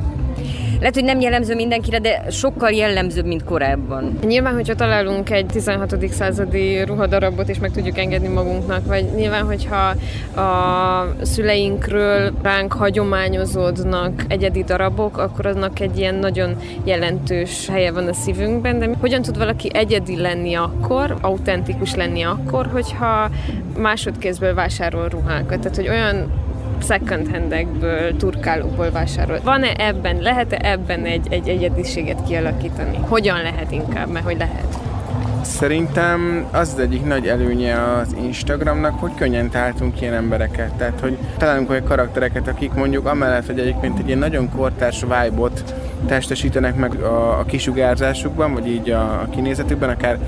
Lehet, 0.79 0.93
hogy 0.93 1.03
nem 1.03 1.19
jellemző 1.19 1.55
mindenkire, 1.55 1.99
de 1.99 2.23
sokkal 2.29 2.71
jellemzőbb, 2.71 3.25
mint 3.25 3.43
korábban. 3.43 4.19
Nyilván, 4.25 4.53
hogyha 4.53 4.75
találunk 4.75 5.29
egy 5.29 5.45
16. 5.45 6.07
századi 6.11 6.83
ruhadarabot, 6.83 7.49
és 7.49 7.59
meg 7.59 7.71
tudjuk 7.71 7.97
engedni 7.97 8.27
magunknak, 8.27 8.85
vagy 8.85 9.05
nyilván, 9.15 9.45
hogyha 9.45 9.95
a 10.41 11.15
szüleinkről 11.21 12.31
ránk 12.43 12.73
hagyományozódnak 12.73 14.23
egyedi 14.27 14.63
darabok, 14.63 15.17
akkor 15.17 15.45
aznak 15.45 15.79
egy 15.79 15.97
ilyen 15.97 16.15
nagyon 16.15 16.55
jelentős 16.83 17.67
helye 17.67 17.91
van 17.91 18.07
a 18.07 18.13
szívünkben, 18.13 18.79
de 18.79 18.89
hogyan 18.99 19.21
tud 19.21 19.37
valaki 19.37 19.69
egyedi 19.73 20.17
lenni 20.17 20.53
akkor, 20.53 21.15
autentikus 21.21 21.95
lenni 21.95 22.21
akkor, 22.21 22.69
hogyha 22.71 23.29
másodkézből 23.77 24.53
vásárol 24.53 25.07
ruhákat. 25.07 25.59
Tehát, 25.59 25.75
hogy 25.75 25.89
olyan 25.89 26.31
second 26.81 27.31
handekből, 27.31 28.15
turkálókból 28.17 28.91
vásárol. 28.91 29.39
Van-e 29.43 29.73
ebben, 29.77 30.17
lehet-e 30.21 30.71
ebben 30.71 31.05
egy, 31.05 31.27
egy 31.29 31.47
egyediséget 31.47 32.23
kialakítani? 32.27 32.97
Hogyan 32.97 33.41
lehet 33.41 33.71
inkább, 33.71 34.11
mert 34.11 34.25
hogy 34.25 34.37
lehet? 34.37 34.77
Szerintem 35.41 36.45
az 36.51 36.71
az 36.73 36.79
egyik 36.79 37.05
nagy 37.05 37.27
előnye 37.27 37.81
az 37.81 38.15
Instagramnak, 38.23 38.99
hogy 38.99 39.11
könnyen 39.15 39.49
találtunk 39.49 40.01
ilyen 40.01 40.13
embereket. 40.13 40.73
Tehát, 40.73 40.99
hogy 40.99 41.17
találunk 41.37 41.69
olyan 41.69 41.83
karaktereket, 41.83 42.47
akik 42.47 42.73
mondjuk 42.73 43.05
amellett, 43.05 43.45
hogy 43.45 43.59
egyébként 43.59 43.99
egy 43.99 44.07
ilyen 44.07 44.19
nagyon 44.19 44.49
kortárs 44.49 45.01
vibe-ot 45.01 45.73
testesítenek 46.07 46.75
meg 46.75 46.93
a, 46.93 47.39
a 47.39 47.43
kisugárzásukban, 47.45 48.53
vagy 48.53 48.67
így 48.67 48.89
a, 48.89 49.01
a 49.01 49.27
kinézetükben, 49.29 49.89
akár 49.89 50.19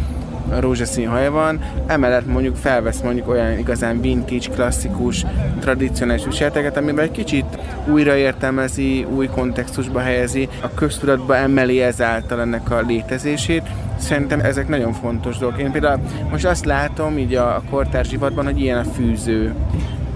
rózsaszín 0.59 1.07
haja 1.07 1.31
van, 1.31 1.59
emellett 1.87 2.25
mondjuk 2.25 2.55
felvesz 2.55 3.01
mondjuk 3.01 3.27
olyan 3.27 3.57
igazán 3.57 4.01
vintage, 4.01 4.47
klasszikus, 4.53 5.25
tradicionális 5.59 6.25
viseleteket, 6.25 6.77
amiben 6.77 7.03
egy 7.03 7.11
kicsit 7.11 7.57
újraértelmezi, 7.87 9.05
új 9.15 9.27
kontextusba 9.27 9.99
helyezi, 9.99 10.49
a 10.61 10.73
köztudatba 10.73 11.35
emeli 11.35 11.81
ezáltal 11.81 12.41
ennek 12.41 12.71
a 12.71 12.81
létezését. 12.81 13.63
Szerintem 13.97 14.39
ezek 14.39 14.67
nagyon 14.67 14.93
fontos 14.93 15.37
dolgok. 15.37 15.59
Én 15.59 15.71
például 15.71 15.99
most 16.31 16.45
azt 16.45 16.65
látom 16.65 17.17
így 17.17 17.35
a 17.35 17.61
kortárs 17.69 18.09
hogy 18.43 18.59
ilyen 18.59 18.77
a 18.77 18.83
fűző 18.83 19.53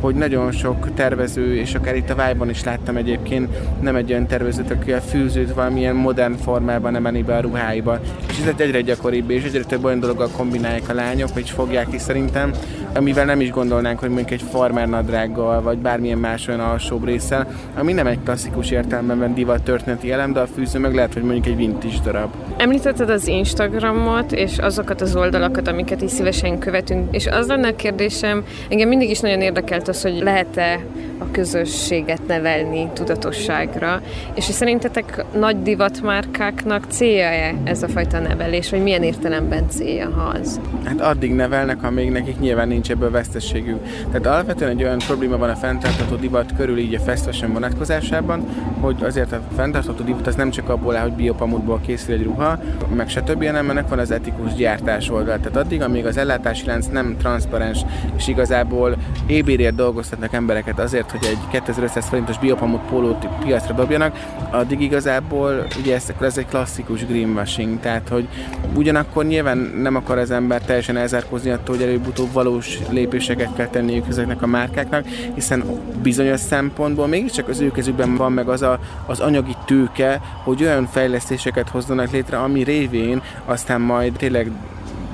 hogy 0.02 0.16
nagyon 0.16 0.52
sok 0.52 0.94
tervező, 0.94 1.56
és 1.56 1.76
akár 1.76 1.96
itt 1.96 2.10
a 2.10 2.16
Vájban 2.16 2.50
is 2.50 2.64
láttam 2.64 2.98
egyébként, 2.98 3.50
nem 3.82 3.96
egy 3.96 4.12
olyan 4.12 4.28
tervezőt, 4.28 4.72
aki 4.72 4.92
a 4.92 5.02
fűzőt 5.02 5.54
valamilyen 5.54 5.96
modern 5.96 6.36
formában 6.36 6.96
emeli 6.96 7.24
be 7.24 7.36
a 7.36 7.42
ruháiba. 7.42 8.00
És 8.30 8.40
ez 8.40 8.54
egyre 8.58 8.82
gyakoribb, 8.82 9.30
és 9.30 9.44
egyre 9.44 9.64
több 9.64 9.84
olyan 9.84 10.00
dologgal 10.00 10.30
kombinálják 10.38 10.90
a 10.90 10.94
lányok, 10.94 11.34
vagy 11.34 11.50
fogják 11.50 11.94
is 11.94 12.02
szerintem, 12.02 12.52
amivel 12.96 13.26
nem 13.26 13.42
is 13.42 13.52
gondolnánk, 13.52 14.00
hogy 14.00 14.10
mondjuk 14.10 14.32
egy 14.32 14.42
farmer 14.52 14.88
nadrággal, 14.88 15.62
vagy 15.62 15.78
bármilyen 15.78 16.18
más 16.18 16.48
olyan 16.48 16.60
alsóbb 16.60 17.06
részsel, 17.06 17.48
ami 17.78 17.94
nem 17.94 18.08
egy 18.08 18.20
klasszikus 18.24 18.72
értelemben 18.72 19.34
divat 19.34 19.64
történeti 19.64 20.12
elem, 20.12 20.34
de 20.34 20.40
a 20.40 20.48
fűző 20.48 20.80
meg 20.80 20.96
lehet, 20.96 21.14
hogy 21.14 21.24
mondjuk 21.24 21.46
egy 21.46 21.56
vintage 21.56 21.98
darab. 22.04 22.30
Említetted 22.58 23.10
az 23.10 23.28
Instagramot, 23.28 24.32
és 24.32 24.58
azokat 24.58 25.02
az 25.02 25.16
oldalakat, 25.16 25.68
amiket 25.68 26.02
is 26.02 26.12
szívesen 26.12 26.60
követünk, 26.60 27.16
és 27.16 27.28
az 27.28 27.48
lenne 27.48 27.68
a 27.68 27.76
kérdésem, 27.76 28.44
engem 28.70 28.88
mindig 28.88 29.10
is 29.10 29.20
nagyon 29.20 29.42
érdekelt 29.42 29.88
az, 29.88 30.02
hogy 30.02 30.20
lehet-e 30.22 30.80
a 31.18 31.32
közösséget 31.32 32.28
nevelni 32.28 32.90
tudatosságra, 32.94 34.02
és 34.36 34.46
hogy 34.46 34.56
szerintetek 34.56 35.26
nagy 35.38 35.62
divatmárkáknak 35.62 36.86
célja-e 36.90 37.56
ez 37.64 37.84
a 37.84 37.88
fajta 37.88 38.20
nevelés, 38.20 38.70
vagy 38.70 38.84
milyen 38.84 39.04
értelemben 39.04 39.70
célja, 39.70 40.10
ha 40.10 40.24
az? 40.42 40.60
Hát 40.84 41.02
addig 41.02 41.34
nevelnek, 41.34 41.84
amíg 41.84 42.12
nekik 42.12 42.40
nyilván 42.40 42.68
nincs 42.68 42.81
ebből 42.90 43.12
vesztességük. 43.12 43.80
Tehát 44.12 44.26
alapvetően 44.26 44.72
egy 44.72 44.84
olyan 44.84 44.98
probléma 44.98 45.38
van 45.38 45.50
a 45.50 45.56
fenntartható 45.56 46.16
divat 46.16 46.56
körül 46.58 46.78
így 46.78 46.96
a 46.96 47.00
fast 47.00 47.24
fashion 47.24 47.54
vonatkozásában, 47.54 48.46
hogy 48.80 49.04
azért 49.04 49.32
a 49.32 49.42
fenntartható 49.56 50.04
divat 50.04 50.28
az 50.28 50.36
nem 50.36 50.50
csak 50.50 50.70
abból 50.70 50.96
áll, 50.96 51.02
hogy 51.02 51.14
biopamutból 51.14 51.80
készül 51.86 52.14
egy 52.14 52.24
ruha, 52.24 52.60
meg 52.96 53.10
stb., 53.10 53.46
hanem 53.46 53.70
ennek 53.70 53.90
van 53.90 54.00
az 54.00 54.12
etikus 54.12 54.54
gyártás 54.54 55.10
oldal. 55.10 55.38
Tehát 55.38 55.56
addig, 55.56 55.82
amíg 55.82 56.06
az 56.06 56.18
ellátási 56.18 56.66
lánc 56.66 56.88
nem 56.88 57.16
transzparens, 57.18 57.80
és 58.16 58.28
igazából 58.28 58.96
ébérért 59.28 59.76
dolgoztatnak 59.76 60.34
embereket 60.34 60.80
azért, 60.80 61.12
hogy 61.12 61.26
egy 61.26 61.38
2500 61.52 62.06
forintos 62.06 62.40
biopamut 62.40 62.82
pólót 62.82 63.28
piacra 63.44 63.74
dobjanak, 63.74 64.16
addig 64.52 64.82
igazából 64.82 65.68
ugye 65.80 65.96
ez, 65.96 66.14
ez 66.22 66.38
egy 66.38 66.46
klasszikus 66.46 67.06
greenwashing, 67.06 67.80
tehát 67.80 68.10
hogy 68.10 68.28
ugyanakkor 68.76 69.26
nyilván 69.26 69.58
nem 69.58 69.96
akar 69.96 70.18
az 70.18 70.32
ember 70.32 70.62
teljesen 70.62 70.98
elzárkózni 70.98 71.50
attól, 71.50 71.76
hogy 71.76 71.86
előbb-utóbb 71.86 72.32
valós 72.34 72.71
lépéseket 72.90 73.56
kell 73.56 73.68
tenniük 73.68 74.08
ezeknek 74.08 74.42
a 74.42 74.48
márkáknak, 74.48 75.06
hiszen 75.34 75.64
bizonyos 76.02 76.40
szempontból 76.40 77.08
mégiscsak 77.08 77.48
az 77.48 77.60
ő 77.60 77.72
kezükben 77.72 78.16
van 78.16 78.32
meg 78.32 78.50
az 78.50 78.62
a, 78.62 78.80
az 79.06 79.20
anyagi 79.20 79.56
tőke, 79.66 80.22
hogy 80.44 80.64
olyan 80.64 80.86
fejlesztéseket 80.86 81.70
hozzanak 81.70 82.12
létre, 82.12 82.38
ami 82.38 82.64
révén 82.64 83.22
aztán 83.46 83.82
majd 83.82 84.14
tényleg 84.14 84.52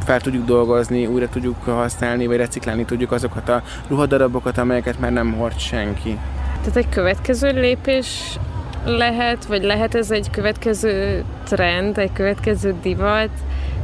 fel 0.06 0.22
tudjuk 0.22 0.46
dolgozni, 0.46 1.06
újra 1.06 1.30
tudjuk 1.30 1.63
használni, 1.63 2.28
vagy 2.28 2.38
reciklálni 2.38 2.86
tudjuk 2.86 3.12
azokat 3.12 3.50
a 3.50 3.63
ruhadarabokat, 3.88 4.58
amelyeket 4.58 5.00
már 5.00 5.12
nem 5.12 5.34
hord 5.34 5.60
senki. 5.60 6.17
Tehát 6.60 6.76
egy 6.76 6.89
következő 6.89 7.52
lépés 7.52 8.38
lehet, 8.86 9.46
vagy 9.46 9.63
lehet 9.63 9.96
ez 9.96 10.12
egy 10.12 10.30
következő 10.30 11.24
trend, 11.43 11.98
egy 11.98 12.13
következő 12.13 12.76
divat, 12.82 13.30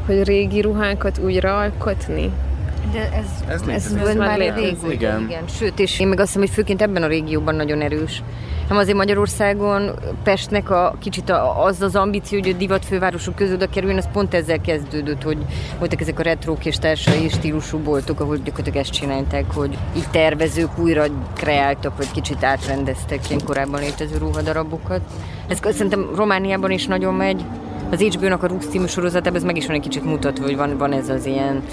hogy 0.05 0.23
régi 0.23 0.61
ruhánkat 0.61 1.17
újra 1.17 1.57
alkotni? 1.57 2.31
De 2.91 2.99
ez, 3.11 3.25
ez, 3.47 3.67
ez, 3.67 3.93
ez 3.93 4.15
már 4.15 4.39
régóta, 4.39 4.91
igen. 4.91 5.21
igen. 5.21 5.47
Sőt, 5.47 5.79
és 5.79 5.99
én 5.99 6.07
meg 6.07 6.19
azt 6.19 6.27
hiszem, 6.27 6.41
hogy 6.41 6.51
főként 6.51 6.81
ebben 6.81 7.03
a 7.03 7.07
régióban 7.07 7.55
nagyon 7.55 7.81
erős. 7.81 8.23
Nem 8.69 8.77
azért 8.77 8.97
Magyarországon 8.97 9.91
Pestnek 10.23 10.69
a 10.69 10.95
kicsit 10.99 11.29
a, 11.29 11.63
az 11.63 11.81
az 11.81 11.95
ambíció, 11.95 12.39
hogy 12.39 12.49
a 12.49 12.57
divat 12.57 12.85
fővárosok 12.85 13.35
közül 13.35 13.55
oda 13.55 13.67
kerüljön, 13.67 13.97
az 13.97 14.07
pont 14.11 14.33
ezzel 14.33 14.61
kezdődött, 14.61 15.23
hogy 15.23 15.37
voltak 15.79 16.01
ezek 16.01 16.19
a 16.19 16.23
retrók 16.23 16.65
és 16.65 16.77
társai 16.77 17.29
stílusú 17.29 17.77
boltok, 17.77 18.19
ahol 18.19 18.37
gyakorlatilag 18.37 18.79
ezt 18.79 18.91
csinálták, 18.91 19.51
hogy 19.53 19.77
így 19.95 20.07
tervezők 20.11 20.77
újra 20.77 21.05
kreáltak, 21.33 21.97
vagy 21.97 22.11
kicsit 22.11 22.43
átrendeztek 22.43 23.29
ilyen 23.29 23.41
korábban 23.45 23.79
létező 23.79 24.17
ruhadarabokat. 24.17 25.01
Ez 25.47 25.59
szerintem 25.61 26.09
Romániában 26.15 26.71
is 26.71 26.85
nagyon 26.85 27.13
megy, 27.13 27.45
az 27.93 28.01
HBO-nak 28.01 28.43
a 28.43 28.47
Rux 28.47 28.67
című 28.67 28.85
sorozatában 28.85 29.35
ez 29.35 29.43
meg 29.43 29.57
is 29.57 29.65
van 29.65 29.75
egy 29.75 29.81
kicsit 29.81 30.03
mutatva, 30.03 30.43
hogy 30.43 30.55
van, 30.55 30.77
van 30.77 30.91
ez 30.91 31.09
az 31.09 31.25
ilyen 31.25 31.63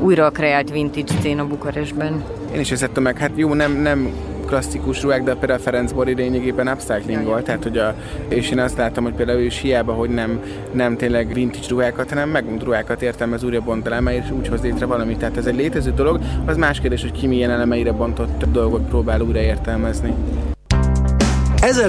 újra 0.00 0.30
kreált 0.30 0.70
vintage 0.70 1.12
széna 1.22 1.46
Bukarestben. 1.46 2.24
Én 2.54 2.60
is 2.60 2.70
ezt 2.70 3.00
meg, 3.00 3.18
hát 3.18 3.30
jó, 3.34 3.54
nem, 3.54 3.72
nem 3.72 4.12
klasszikus 4.46 5.02
ruhák, 5.02 5.22
de 5.22 5.34
például 5.34 5.60
Ferenc 5.60 5.92
Bori 5.92 6.14
lényegében 6.14 6.68
upcycling 6.68 7.24
volt, 7.24 7.44
tehát 7.44 7.62
hogy 7.62 7.78
a, 7.78 7.94
és 8.28 8.50
én 8.50 8.58
azt 8.58 8.76
láttam, 8.76 9.04
hogy 9.04 9.12
például 9.12 9.38
ő 9.38 9.44
is 9.44 9.58
hiába, 9.58 9.92
hogy 9.92 10.10
nem, 10.10 10.40
nem 10.72 10.96
tényleg 10.96 11.32
vintage 11.32 11.66
ruhákat, 11.68 12.08
hanem 12.08 12.28
megmúlt 12.28 12.62
ruhákat 12.62 13.02
értelmez 13.02 13.44
újra 13.44 13.60
bont 13.60 13.86
eleme, 13.86 14.16
és 14.16 14.30
úgy 14.38 14.48
hoz 14.48 14.62
létre 14.62 14.86
valamit. 14.86 15.18
Tehát 15.18 15.36
ez 15.36 15.46
egy 15.46 15.56
létező 15.56 15.92
dolog, 15.94 16.20
az 16.46 16.56
más 16.56 16.80
kérdés, 16.80 17.00
hogy 17.00 17.12
ki 17.12 17.26
milyen 17.26 17.50
elemeire 17.50 17.92
bontott 17.92 18.44
dolgot 18.52 18.88
próbál 18.88 19.20
újra 19.20 19.40
értelmezni. 19.40 20.14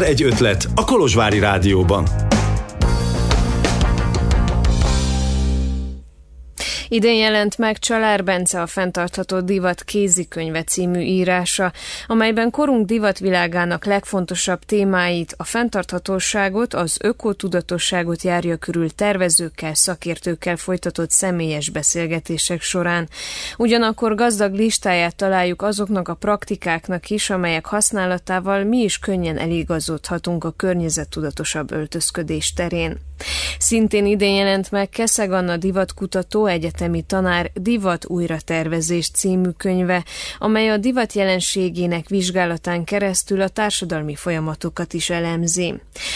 egy 0.02 0.24
ötlet 0.24 0.68
a 0.76 0.86
Kolozsvári 0.86 1.40
Rádióban. 1.40 2.31
Idén 6.94 7.18
jelent 7.18 7.58
meg 7.58 7.80
Csalár 7.80 8.24
Bence 8.24 8.62
a 8.62 8.68
fenntartható 8.68 9.40
divat 9.40 9.84
kézikönyve 9.84 10.64
című 10.64 11.00
írása, 11.00 11.72
amelyben 12.08 12.50
korunk 12.50 12.86
divatvilágának 12.86 13.86
legfontosabb 13.86 14.60
témáit, 14.66 15.34
a 15.38 15.44
fenntarthatóságot, 15.44 16.74
az 16.74 16.98
ökotudatosságot 17.02 18.22
járja 18.22 18.58
körül 18.58 18.90
tervezőkkel, 18.90 19.74
szakértőkkel 19.74 20.58
folytatott 20.58 21.12
személyes 21.12 21.70
beszélgetések 21.70 22.62
során. 22.62 23.10
Ugyanakkor 23.58 24.16
gazdag 24.16 24.54
listáját 24.54 25.16
találjuk 25.16 25.62
azoknak 25.62 26.08
a 26.08 26.14
praktikáknak 26.14 27.10
is, 27.10 27.30
amelyek 27.30 27.66
használatával 27.66 28.64
mi 28.64 28.78
is 28.78 29.00
könnyen 29.00 29.38
eligazodhatunk 29.38 30.44
a 30.44 30.52
környezettudatosabb 30.52 31.72
öltözködés 31.72 32.54
terén. 32.54 33.00
Szintén 33.60 34.06
idén 34.06 34.36
jelent 34.36 34.72
meg 34.72 34.90
Keszeg 34.90 35.32
Anna 35.32 35.58
divatkutató 35.58 36.46
egyetemi 36.46 37.02
tanár 37.02 37.52
Divat 37.54 38.06
újratervezés 38.08 39.10
című 39.10 39.50
könyve, 39.50 40.04
amely 40.38 40.70
a 40.70 40.78
divat 40.78 41.14
jelenségének 41.14 42.08
vizsgálatán 42.08 42.84
keresztül 42.84 43.42
a 43.42 43.48
társadalmi 43.48 44.16
folyamatokat 44.16 44.94
is 44.94 45.10
elemzi. 45.10 45.74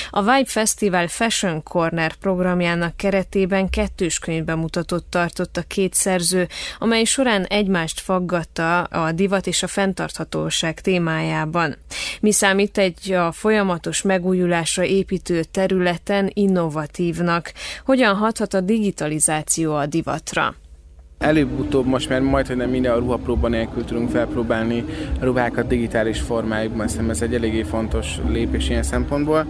A 0.10 0.20
Vibe 0.20 0.46
Festival 0.46 1.08
Fashion 1.08 1.64
Corner 1.64 2.16
programjának 2.16 2.98
keretében 2.98 3.70
kettős 3.70 4.20
könyvbemutatót 4.20 5.06
tartott 5.06 5.58
a 5.58 5.64
két 5.68 5.94
szerző, 5.94 6.48
amely 6.80 7.04
során 7.04 7.44
egymást 7.44 8.00
faggatta 8.00 8.82
a 8.82 9.12
divat 9.12 9.48
és 9.48 9.64
a 9.64 9.68
fenntarthatóság 9.68 10.82
témájában. 10.82 11.78
Mi 12.22 12.32
számít 12.32 12.78
egy 12.78 13.12
a 13.12 13.32
folyamatos 13.32 14.02
megújulásra 14.02 14.84
építő 14.84 15.44
területen 15.44 16.32
innovatív 16.34 16.94
negatívnak. 16.96 17.54
Hogyan 17.86 18.16
hathat 18.16 18.54
a 18.54 18.62
digitalizáció 18.62 19.76
a 19.76 19.86
divatra? 19.86 20.56
Előbb-utóbb 21.26 21.86
most 21.86 22.10
már 22.10 22.22
majd, 22.22 22.48
hogy 22.48 22.56
nem 22.56 22.70
minden 22.70 22.92
a 22.92 22.98
ruhapróba 22.98 23.48
nélkül 23.48 23.86
tudunk 23.86 24.10
felpróbálni 24.10 24.86
a 25.22 25.26
ruhákat 25.26 25.68
digitális 25.68 26.20
formájukban, 26.20 26.88
szerintem 26.88 27.10
ez 27.16 27.22
egy 27.22 27.34
eléggé 27.34 27.64
fontos 27.64 28.20
lépés 28.28 28.70
ilyen 28.70 28.84
szempontból. 28.84 29.46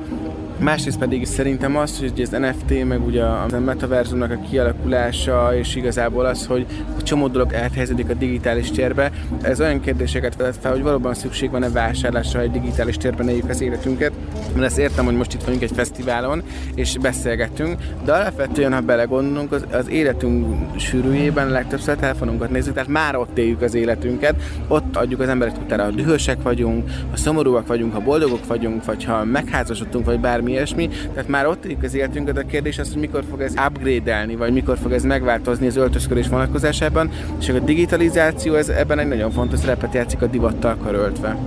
Másrészt 0.60 0.98
pedig 0.98 1.26
szerintem 1.26 1.78
az, 1.78 2.00
hogy 2.00 2.22
az 2.22 2.30
NFT, 2.30 2.86
meg 2.88 3.06
ugye 3.06 3.24
a 3.24 3.60
metaverzumnak 3.60 4.32
a 4.32 4.48
kialakulása, 4.50 5.58
és 5.58 5.76
igazából 5.76 6.26
az, 6.26 6.46
hogy 6.46 6.66
a 7.00 7.04
csomó 7.04 7.28
dolog 7.28 7.54
áthelyeződik 7.54 8.10
a 8.10 8.14
digitális 8.14 8.72
térbe, 8.72 9.12
ez 9.42 9.60
olyan 9.60 9.80
kérdéseket 9.80 10.36
vezet 10.36 10.58
fel, 10.62 10.72
hogy 10.72 10.82
valóban 10.82 11.14
szükség 11.14 11.52
van-e 11.52 11.70
vásárlásra, 11.70 12.40
hogy 12.40 12.52
digitális 12.52 12.98
térben 12.98 13.30
éljük 13.30 13.50
az 13.50 13.62
életünket. 13.62 14.12
Mert 14.54 14.66
ezt 14.66 14.78
értem, 14.78 15.06
hogy 15.06 15.16
most 15.16 15.34
itt 15.34 15.44
vagyunk 15.44 15.64
egy 15.64 15.72
fesztiválon, 15.76 16.44
és 16.76 16.98
beszélgetünk, 16.98 17.82
de 18.06 18.14
alapvetően, 18.14 18.74
ha 18.74 18.82
belegondolunk, 18.82 19.52
az, 19.52 19.66
az 19.72 19.90
életünk 19.90 20.56
sűrűjében 20.80 21.52
legtöbbször 21.66 21.96
telefonunkat 21.96 22.50
nézzük, 22.50 22.74
tehát 22.74 22.90
már 22.90 23.16
ott 23.16 23.38
éljük 23.38 23.62
az 23.62 23.74
életünket, 23.74 24.36
ott 24.68 24.96
adjuk 24.96 25.20
az 25.20 25.28
emberek 25.28 25.58
utána, 25.58 25.84
ha 25.84 25.90
dühösek 25.90 26.42
vagyunk, 26.42 26.90
ha 27.12 27.18
szomorúak 27.18 27.68
vagyunk, 27.68 27.94
ha 27.94 28.00
boldogok 28.00 28.48
vagyunk, 28.48 28.86
vagy 28.86 29.04
ha 29.04 29.24
megházasodtunk, 29.24 30.06
vagy 30.06 30.20
bármi 30.20 30.52
ilyesmi, 30.52 30.90
tehát 31.14 31.28
már 31.28 31.48
ott 31.48 31.66
éljük 31.66 31.84
az 31.84 31.94
életünket, 31.94 32.38
a 32.38 32.46
kérdés 32.46 32.80
az, 32.80 32.92
hogy 32.92 33.02
mikor 33.02 33.24
fog 33.30 33.42
ez 33.42 33.54
upgrade-elni, 33.68 34.36
vagy 34.36 34.54
mikor 34.54 34.78
fog 34.78 34.92
ez 34.92 35.04
megváltozni 35.04 35.68
az 35.68 35.76
öltözködés 35.76 36.28
vonatkozásában, 36.28 37.10
és 37.40 37.50
a 37.50 37.60
digitalizáció 37.60 38.54
ez 38.54 38.70
ebben 38.70 39.00
egy 39.00 39.08
nagyon 39.08 39.32
fontos 39.32 39.60
szerepet 39.60 39.94
játszik 39.94 40.22
a 40.22 40.26
divattal 40.26 40.76
karöltve. 40.84 41.38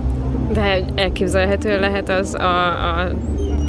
De 0.53 0.83
elképzelhető 0.95 1.79
lehet 1.79 2.09
az 2.09 2.35
a, 2.35 2.67
a 2.99 3.11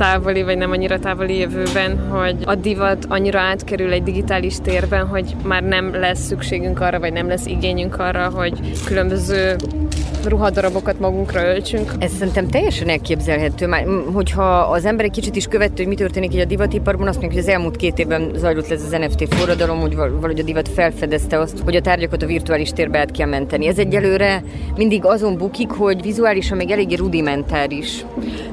távoli, 0.00 0.42
vagy 0.42 0.56
nem 0.56 0.70
annyira 0.70 0.98
távoli 0.98 1.38
jövőben, 1.38 2.08
hogy 2.08 2.36
a 2.44 2.54
divat 2.54 3.04
annyira 3.08 3.40
átkerül 3.40 3.92
egy 3.92 4.02
digitális 4.02 4.56
térben, 4.62 5.06
hogy 5.06 5.36
már 5.44 5.62
nem 5.62 5.94
lesz 5.94 6.20
szükségünk 6.26 6.80
arra, 6.80 7.00
vagy 7.00 7.12
nem 7.12 7.28
lesz 7.28 7.46
igényünk 7.46 7.98
arra, 7.98 8.28
hogy 8.28 8.84
különböző 8.84 9.56
ruhadarabokat 10.24 11.00
magunkra 11.00 11.44
öltsünk. 11.44 11.92
Ez 11.98 12.12
szerintem 12.12 12.48
teljesen 12.48 12.88
elképzelhető. 12.88 13.66
Már, 13.66 13.86
hogyha 14.12 14.58
az 14.58 14.84
ember 14.84 15.04
egy 15.04 15.10
kicsit 15.10 15.36
is 15.36 15.46
követő, 15.46 15.74
hogy 15.76 15.86
mi 15.86 15.94
történik 15.94 16.34
így 16.34 16.40
a 16.40 16.44
divatiparban, 16.44 17.08
azt 17.08 17.20
mondjuk, 17.20 17.40
hogy 17.40 17.50
az 17.50 17.56
elmúlt 17.56 17.76
két 17.76 17.98
évben 17.98 18.30
zajlott 18.36 18.68
lesz 18.68 18.84
az 18.84 18.98
NFT 19.00 19.34
forradalom, 19.34 19.80
hogy 19.80 19.96
valahogy 19.96 20.38
a 20.38 20.42
divat 20.42 20.68
felfedezte 20.68 21.38
azt, 21.38 21.58
hogy 21.64 21.76
a 21.76 21.80
tárgyakat 21.80 22.22
a 22.22 22.26
virtuális 22.26 22.70
térbe 22.70 22.98
át 22.98 23.10
kell 23.10 23.28
menteni. 23.28 23.66
Ez 23.66 23.78
egyelőre 23.78 24.42
mindig 24.76 25.04
azon 25.04 25.36
bukik, 25.36 25.70
hogy 25.70 26.02
vizuálisan 26.02 26.56
még 26.56 26.70
eléggé 26.70 26.94
rudimentáris. 26.94 28.04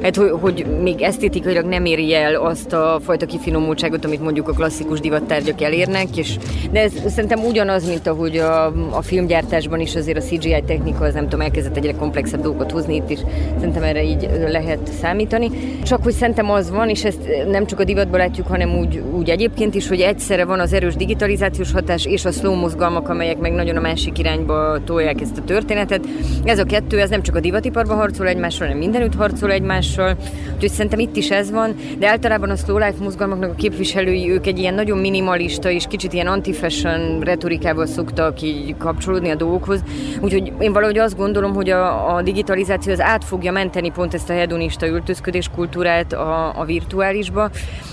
Hát, 0.02 0.16
hogy, 0.16 0.32
hogy 0.42 0.66
még 0.82 1.02
esztétikailag 1.02 1.66
nem 1.66 1.86
éri 1.86 2.14
el 2.14 2.36
azt 2.36 2.74
a 2.74 3.00
fajta 3.04 3.26
kifinomultságot, 3.26 4.06
amit 4.06 4.22
mondjuk 4.22 4.48
a 4.48 4.54
klasszikus 4.54 5.00
divattárgyak 5.00 5.62
elérnek, 5.62 6.18
és, 6.18 6.38
de 6.72 6.82
ez 6.82 6.92
szerintem 7.08 7.46
ugyanaz, 7.46 7.88
mint 7.88 8.08
ahogy 8.08 8.38
a, 8.38 8.66
a 8.98 9.02
filmgyártásban 9.02 9.80
is 9.80 9.96
azért 9.96 10.18
a 10.18 10.22
CGI 10.22 10.64
technika, 10.66 11.06
az 11.06 11.14
nem 11.14 11.24
tudom, 11.24 11.46
elkezdett 11.58 11.84
egyre 11.84 11.98
komplexebb 11.98 12.42
dolgokat 12.42 12.72
hozni 12.72 12.96
itt 12.96 13.10
is. 13.10 13.20
Szerintem 13.58 13.84
erre 13.84 14.04
így 14.04 14.30
lehet 14.48 14.80
számítani. 15.02 15.50
Csak 15.84 16.04
hogy 16.04 16.14
szerintem 16.14 16.50
az 16.50 16.72
van, 16.72 16.90
és 16.90 17.04
ezt 17.04 17.20
nem 17.50 17.66
csak 17.66 17.80
a 17.80 17.84
divatban 17.84 18.20
látjuk, 18.20 18.48
hanem 18.48 18.78
úgy, 18.78 19.02
úgy 19.18 19.30
egyébként 19.30 19.76
is, 19.76 19.88
hogy 19.88 20.00
egyszerre 20.00 20.46
van 20.46 20.60
az 20.60 20.74
erős 20.74 20.96
digitalizációs 20.96 21.72
hatás 21.72 22.06
és 22.06 22.26
a 22.26 22.32
slow 22.32 22.56
mozgalmak, 22.56 23.10
amelyek 23.10 23.38
meg 23.38 23.52
nagyon 23.52 23.76
a 23.76 23.82
másik 23.82 24.20
irányba 24.20 24.84
tolják 24.86 25.22
ezt 25.22 25.38
a 25.38 25.44
történetet. 25.44 26.06
Ez 26.44 26.60
a 26.60 26.64
kettő, 26.64 27.00
ez 27.00 27.10
nem 27.10 27.22
csak 27.22 27.36
a 27.36 27.40
divatiparban 27.40 27.98
harcol 27.98 28.28
egymással, 28.28 28.68
hanem 28.68 28.82
mindenütt 28.82 29.16
harcol 29.16 29.52
egymással. 29.52 30.16
Úgyhogy 30.54 30.70
szerintem 30.70 31.00
itt 31.00 31.16
is 31.16 31.30
ez 31.30 31.52
van, 31.52 31.76
de 32.00 32.08
általában 32.08 32.50
a 32.50 32.56
slow 32.56 32.78
life 32.78 33.04
mozgalmaknak 33.04 33.52
a 33.52 33.56
képviselői, 33.56 34.32
ők 34.32 34.48
egy 34.48 34.60
ilyen 34.60 34.74
nagyon 34.74 34.98
minimalista 34.98 35.70
és 35.70 35.86
kicsit 35.90 36.14
ilyen 36.14 36.28
anti-fashion 36.28 37.20
retorikával 37.20 37.86
szoktak 37.86 38.42
így 38.42 38.76
kapcsolódni 38.78 39.30
a 39.30 39.36
dolgokhoz. 39.36 39.84
Úgyhogy 40.22 40.52
én 40.60 40.74
valahogy 40.74 40.98
azt 40.98 41.18
gondolom, 41.18 41.47
gondolom, 41.54 41.56
hogy 41.56 41.70
a, 41.70 42.16
a 42.16 42.22
digitalizáció 42.22 42.92
az 42.92 43.02
át 43.02 43.24
fogja 43.24 43.52
menteni 43.52 43.92
pont 43.92 44.14
ezt 44.14 44.30
a 44.30 44.34
hedonista 44.34 44.88
öltözködés 44.88 45.50
kultúrát 45.56 46.14
a, 46.14 46.60
a 46.60 46.66
virtuálisba. 46.66 47.50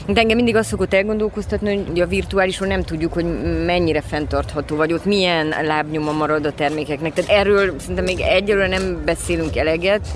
De 0.06 0.20
engem 0.20 0.36
mindig 0.36 0.56
azt 0.56 0.68
szokott 0.68 0.94
elgondolkoztatni, 0.94 1.84
hogy 1.86 2.00
a 2.00 2.06
virtuálisról 2.06 2.68
nem 2.68 2.82
tudjuk, 2.82 3.12
hogy 3.12 3.24
mennyire 3.64 4.00
fenntartható, 4.00 4.76
vagy 4.76 4.92
ott 4.92 5.04
milyen 5.04 5.54
lábnyoma 5.62 6.12
marad 6.12 6.46
a 6.46 6.52
termékeknek. 6.52 7.12
Tehát 7.12 7.30
erről 7.30 7.74
szerintem 7.78 8.04
még 8.04 8.20
egyelőre 8.20 8.68
nem 8.68 9.02
beszélünk 9.04 9.56
eleget, 9.56 10.06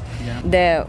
de 0.45 0.85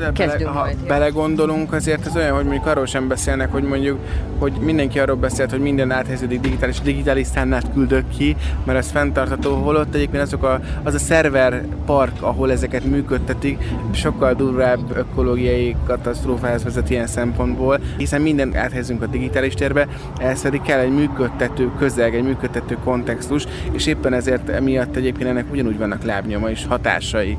de 0.00 0.10
bele, 0.10 0.44
ha 0.44 0.52
majd. 0.52 0.76
belegondolunk, 0.86 1.72
azért 1.72 2.06
ez 2.06 2.16
olyan, 2.16 2.34
hogy 2.34 2.44
mondjuk 2.44 2.66
arról 2.66 2.86
sem 2.86 3.08
beszélnek, 3.08 3.52
hogy 3.52 3.62
mondjuk, 3.62 3.98
hogy 4.38 4.52
mindenki 4.52 4.98
arról 4.98 5.16
beszélt, 5.16 5.50
hogy 5.50 5.60
minden 5.60 5.90
áthelyeződik 5.90 6.40
digitális, 6.40 6.80
digitális 6.80 7.26
számlát 7.26 7.72
küldök 7.72 8.04
ki, 8.16 8.36
mert 8.64 8.78
ez 8.78 8.90
fenntartható, 8.90 9.54
holott 9.54 9.94
egyébként 9.94 10.22
azok 10.22 10.42
a, 10.42 10.60
az 10.82 10.94
a 10.94 10.98
szerver 10.98 11.62
park, 11.86 12.22
ahol 12.22 12.52
ezeket 12.52 12.84
működtetik, 12.84 13.58
sokkal 13.92 14.34
durvább 14.34 14.96
ökológiai 14.96 15.76
katasztrófához 15.86 16.64
vezet 16.64 16.90
ilyen 16.90 17.06
szempontból, 17.06 17.80
hiszen 17.96 18.20
minden 18.20 18.56
áthelyezünk 18.56 19.02
a 19.02 19.06
digitális 19.06 19.54
térbe, 19.54 19.88
ehhez 20.18 20.42
pedig 20.42 20.62
kell 20.62 20.78
egy 20.78 20.94
működtető 20.94 21.70
közeg, 21.78 22.14
egy 22.14 22.24
működtető 22.24 22.76
kontextus, 22.84 23.46
és 23.72 23.86
éppen 23.86 24.12
ezért 24.12 24.48
emiatt 24.48 24.96
egyébként 24.96 25.28
ennek 25.28 25.52
ugyanúgy 25.52 25.78
vannak 25.78 26.04
lábnyoma 26.04 26.50
és 26.50 26.66
hatásai. 26.66 27.38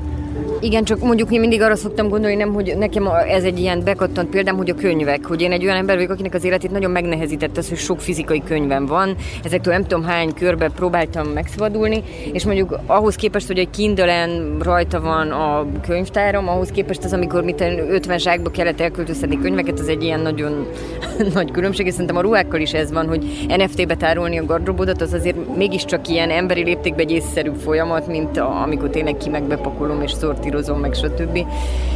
Igen, 0.59 0.83
csak 0.83 0.99
mondjuk 0.99 1.31
én 1.31 1.39
mindig 1.39 1.61
arra 1.61 1.75
szoktam 1.75 2.09
gondolni, 2.09 2.35
nem, 2.35 2.53
hogy 2.53 2.73
nekem 2.77 3.07
ez 3.07 3.43
egy 3.43 3.59
ilyen 3.59 3.83
bekattant 3.83 4.29
példám, 4.29 4.55
hogy 4.55 4.69
a 4.69 4.75
könyvek, 4.75 5.25
hogy 5.25 5.41
én 5.41 5.51
egy 5.51 5.63
olyan 5.63 5.77
ember 5.77 5.95
vagyok, 5.95 6.11
akinek 6.11 6.33
az 6.33 6.43
életét 6.43 6.71
nagyon 6.71 6.91
megnehezített 6.91 7.57
az, 7.57 7.69
hogy 7.69 7.77
sok 7.77 8.01
fizikai 8.01 8.43
könyvem 8.43 8.85
van. 8.85 9.15
Ezektől 9.43 9.73
nem 9.73 9.85
tudom 9.85 10.03
hány 10.03 10.33
körbe 10.33 10.69
próbáltam 10.69 11.27
megszabadulni, 11.27 12.03
és 12.33 12.45
mondjuk 12.45 12.79
ahhoz 12.85 13.15
képest, 13.15 13.47
hogy 13.47 13.57
egy 13.57 13.69
kindle 13.69 14.27
rajta 14.59 15.01
van 15.01 15.31
a 15.31 15.65
könyvtárom, 15.87 16.47
ahhoz 16.47 16.69
képest 16.69 17.03
az, 17.03 17.13
amikor 17.13 17.43
mit 17.43 17.61
50 17.89 18.17
zsákba 18.17 18.49
kellett 18.49 18.81
elköltöztetni 18.81 19.39
könyveket, 19.39 19.79
az 19.79 19.87
egy 19.87 20.03
ilyen 20.03 20.19
nagyon 20.19 20.67
nagy 21.33 21.51
különbség, 21.51 21.85
és 21.85 21.91
szerintem 21.91 22.17
a 22.17 22.21
ruhákkal 22.21 22.59
is 22.59 22.73
ez 22.73 22.91
van, 22.91 23.07
hogy 23.07 23.47
NFT-be 23.57 23.95
tárolni 23.95 24.37
a 24.37 24.45
gardrobodat, 24.45 25.01
az 25.01 25.13
azért 25.13 25.55
mégiscsak 25.55 26.07
ilyen 26.07 26.29
emberi 26.29 26.63
léptékben 26.63 27.05
egy 27.05 27.11
észszerű 27.11 27.51
folyamat, 27.63 28.07
mint 28.07 28.37
a, 28.37 28.61
amikor 28.61 28.89
tényleg 28.89 29.17
ki 29.17 29.29
megbepakolom 29.29 30.01
és 30.01 30.11
szort 30.11 30.26
sortírozom, 30.27 30.79
meg 30.79 30.93
stb. 30.93 31.45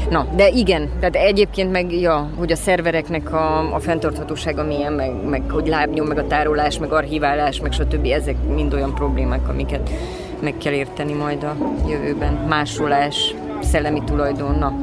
Na, 0.09 0.27
de 0.35 0.47
igen, 0.47 0.89
tehát 0.99 1.15
egyébként 1.15 1.71
meg, 1.71 1.93
ja, 1.93 2.29
hogy 2.37 2.51
a 2.51 2.55
szervereknek 2.55 3.33
a, 3.33 3.73
a 3.73 3.79
fenntarthatósága 3.79 4.63
milyen, 4.63 4.93
meg, 4.93 5.11
meg 5.29 5.41
hogy 5.49 5.67
lábnyom, 5.67 6.07
meg 6.07 6.17
a 6.17 6.27
tárolás, 6.27 6.79
meg 6.79 6.91
archiválás, 6.91 7.59
meg 7.59 7.71
stb. 7.71 8.05
Ezek 8.05 8.35
mind 8.53 8.73
olyan 8.73 8.93
problémák, 8.93 9.49
amiket 9.49 9.89
meg 10.41 10.53
kell 10.57 10.73
érteni 10.73 11.13
majd 11.13 11.43
a 11.43 11.55
jövőben. 11.87 12.33
Másolás, 12.33 13.33
szellemi 13.63 14.01
tulajdon, 14.05 14.55
na, 14.55 14.73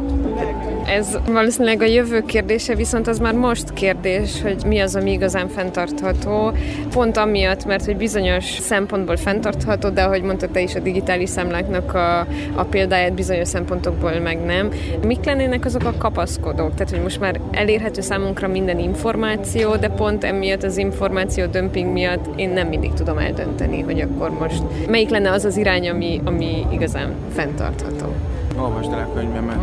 ez 0.88 1.18
valószínűleg 1.26 1.82
a 1.82 1.84
jövő 1.84 2.22
kérdése, 2.22 2.74
viszont 2.74 3.06
az 3.06 3.18
már 3.18 3.34
most 3.34 3.72
kérdés, 3.72 4.42
hogy 4.42 4.64
mi 4.66 4.78
az, 4.78 4.96
ami 4.96 5.12
igazán 5.12 5.48
fenntartható. 5.48 6.52
Pont 6.90 7.16
amiatt, 7.16 7.64
mert 7.64 7.84
hogy 7.84 7.96
bizonyos 7.96 8.44
szempontból 8.44 9.16
fenntartható, 9.16 9.88
de 9.88 10.02
ahogy 10.02 10.22
mondtad 10.22 10.50
te 10.50 10.60
is 10.60 10.74
a 10.74 10.80
digitális 10.80 11.28
számláknak 11.28 11.94
a, 11.94 12.20
a 12.54 12.64
példáját 12.70 13.14
bizonyos 13.14 13.48
szempontokból 13.48 14.18
meg 14.20 14.44
nem. 14.44 14.70
Mik 15.06 15.24
lennének 15.24 15.64
azok 15.64 15.84
a 15.84 15.94
kapaszkodók? 15.98 16.74
Tehát, 16.74 16.90
hogy 16.90 17.02
most 17.02 17.20
már 17.20 17.40
elérhető 17.50 18.00
számunkra 18.00 18.48
minden 18.48 18.78
információ, 18.78 19.76
de 19.76 19.88
pont 19.88 20.24
emiatt 20.24 20.62
az 20.62 20.76
információ 20.76 21.46
dömping 21.46 21.92
miatt 21.92 22.26
én 22.36 22.50
nem 22.50 22.68
mindig 22.68 22.92
tudom 22.92 23.18
eldönteni, 23.18 23.80
hogy 23.80 24.00
akkor 24.00 24.30
most 24.30 24.62
melyik 24.88 25.08
lenne 25.08 25.30
az 25.30 25.44
az 25.44 25.56
irány, 25.56 25.88
ami, 25.88 26.20
ami 26.24 26.66
igazán 26.70 27.14
fenntartható. 27.34 28.14
Olvasd 28.58 28.92
el 28.92 28.98
a 28.98 29.14
könyvemet. 29.14 29.56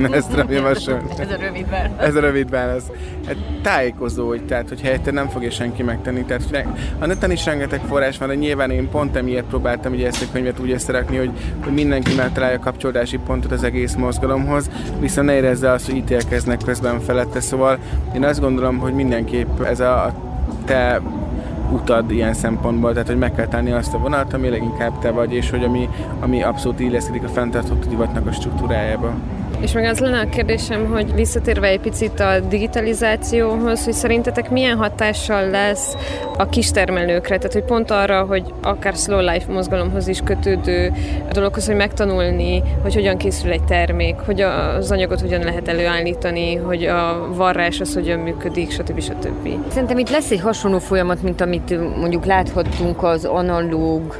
Mm. 0.00 0.12
Ezt 0.12 0.44
javasolni. 0.48 1.08
Ez 1.18 1.30
a 1.30 1.36
rövid 1.36 1.70
válasz. 1.70 1.98
Ez 1.98 2.14
a 2.14 2.20
rövid 2.20 2.50
válasz. 2.50 2.90
Hát 3.26 3.36
tájékozó, 3.62 4.26
hogy, 4.26 4.42
tehát, 4.42 4.68
hogy 4.68 4.80
helyette 4.80 5.10
nem 5.10 5.28
fogja 5.28 5.50
senki 5.50 5.82
megtenni. 5.82 6.24
Tehát 6.24 6.66
a 6.98 7.06
neten 7.06 7.30
is 7.30 7.44
rengeteg 7.44 7.80
forrás 7.80 8.18
van, 8.18 8.28
de 8.28 8.34
nyilván 8.34 8.70
én 8.70 8.88
pont 8.88 9.16
emiatt 9.16 9.48
próbáltam 9.48 9.92
ugye 9.92 10.06
ezt 10.06 10.22
a 10.22 10.32
könyvet 10.32 10.58
úgy 10.58 10.70
összerakni, 10.70 11.16
hogy, 11.16 11.30
hogy 11.64 11.72
mindenki 11.72 12.14
megtalálja 12.14 12.58
kapcsolódási 12.58 13.18
pontot 13.18 13.52
az 13.52 13.62
egész 13.62 13.94
mozgalomhoz, 13.94 14.70
viszont 15.00 15.26
ne 15.26 15.34
érezze 15.34 15.70
azt, 15.70 15.86
hogy 15.86 15.96
ítélkeznek 15.96 16.58
közben 16.64 17.00
felette. 17.00 17.40
Szóval 17.40 17.78
én 18.14 18.24
azt 18.24 18.40
gondolom, 18.40 18.78
hogy 18.78 18.92
mindenképp 18.92 19.60
ez 19.60 19.80
a, 19.80 20.04
a 20.04 20.14
te 20.64 21.00
utad 21.72 22.10
ilyen 22.10 22.34
szempontból, 22.34 22.92
tehát 22.92 23.06
hogy 23.06 23.18
meg 23.18 23.34
kell 23.34 23.46
tenni 23.46 23.70
azt 23.72 23.94
a 23.94 23.98
vonalat, 23.98 24.32
ami 24.32 24.48
leginkább 24.48 24.98
te 24.98 25.10
vagy, 25.10 25.32
és 25.32 25.50
hogy 25.50 25.64
ami, 25.64 25.88
ami 26.20 26.42
abszolút 26.42 26.80
illeszkedik 26.80 27.22
a 27.24 27.28
fenntartható 27.28 27.88
divatnak 27.88 28.26
a 28.26 28.32
struktúrájába. 28.32 29.14
És 29.60 29.72
meg 29.72 29.84
az 29.84 29.98
lenne 29.98 30.20
a 30.20 30.28
kérdésem, 30.28 30.86
hogy 30.86 31.14
visszatérve 31.14 31.66
egy 31.66 31.80
picit 31.80 32.20
a 32.20 32.40
digitalizációhoz, 32.40 33.84
hogy 33.84 33.92
szerintetek 33.92 34.50
milyen 34.50 34.76
hatással 34.76 35.50
lesz 35.50 35.96
a 36.36 36.48
kistermelőkre, 36.48 37.36
tehát 37.36 37.52
hogy 37.52 37.64
pont 37.64 37.90
arra, 37.90 38.24
hogy 38.24 38.54
akár 38.62 38.94
slow 38.94 39.20
life 39.20 39.52
mozgalomhoz 39.52 40.08
is 40.08 40.20
kötődő 40.20 40.92
dologhoz, 41.32 41.66
hogy 41.66 41.76
megtanulni, 41.76 42.62
hogy 42.82 42.94
hogyan 42.94 43.16
készül 43.16 43.50
egy 43.50 43.64
termék, 43.64 44.16
hogy 44.16 44.40
az 44.40 44.90
anyagot 44.90 45.20
hogyan 45.20 45.42
lehet 45.42 45.68
előállítani, 45.68 46.54
hogy 46.54 46.84
a 46.84 47.28
varrás 47.34 47.80
az 47.80 47.94
hogyan 47.94 48.18
működik, 48.18 48.70
stb. 48.70 49.00
stb. 49.00 49.48
Szerintem 49.68 49.98
itt 49.98 50.10
lesz 50.10 50.30
egy 50.30 50.40
hasonló 50.40 50.78
folyamat, 50.78 51.22
mint 51.22 51.40
amit 51.40 51.96
mondjuk 51.98 52.24
láthattunk 52.24 53.02
az 53.02 53.24
analóg 53.24 54.16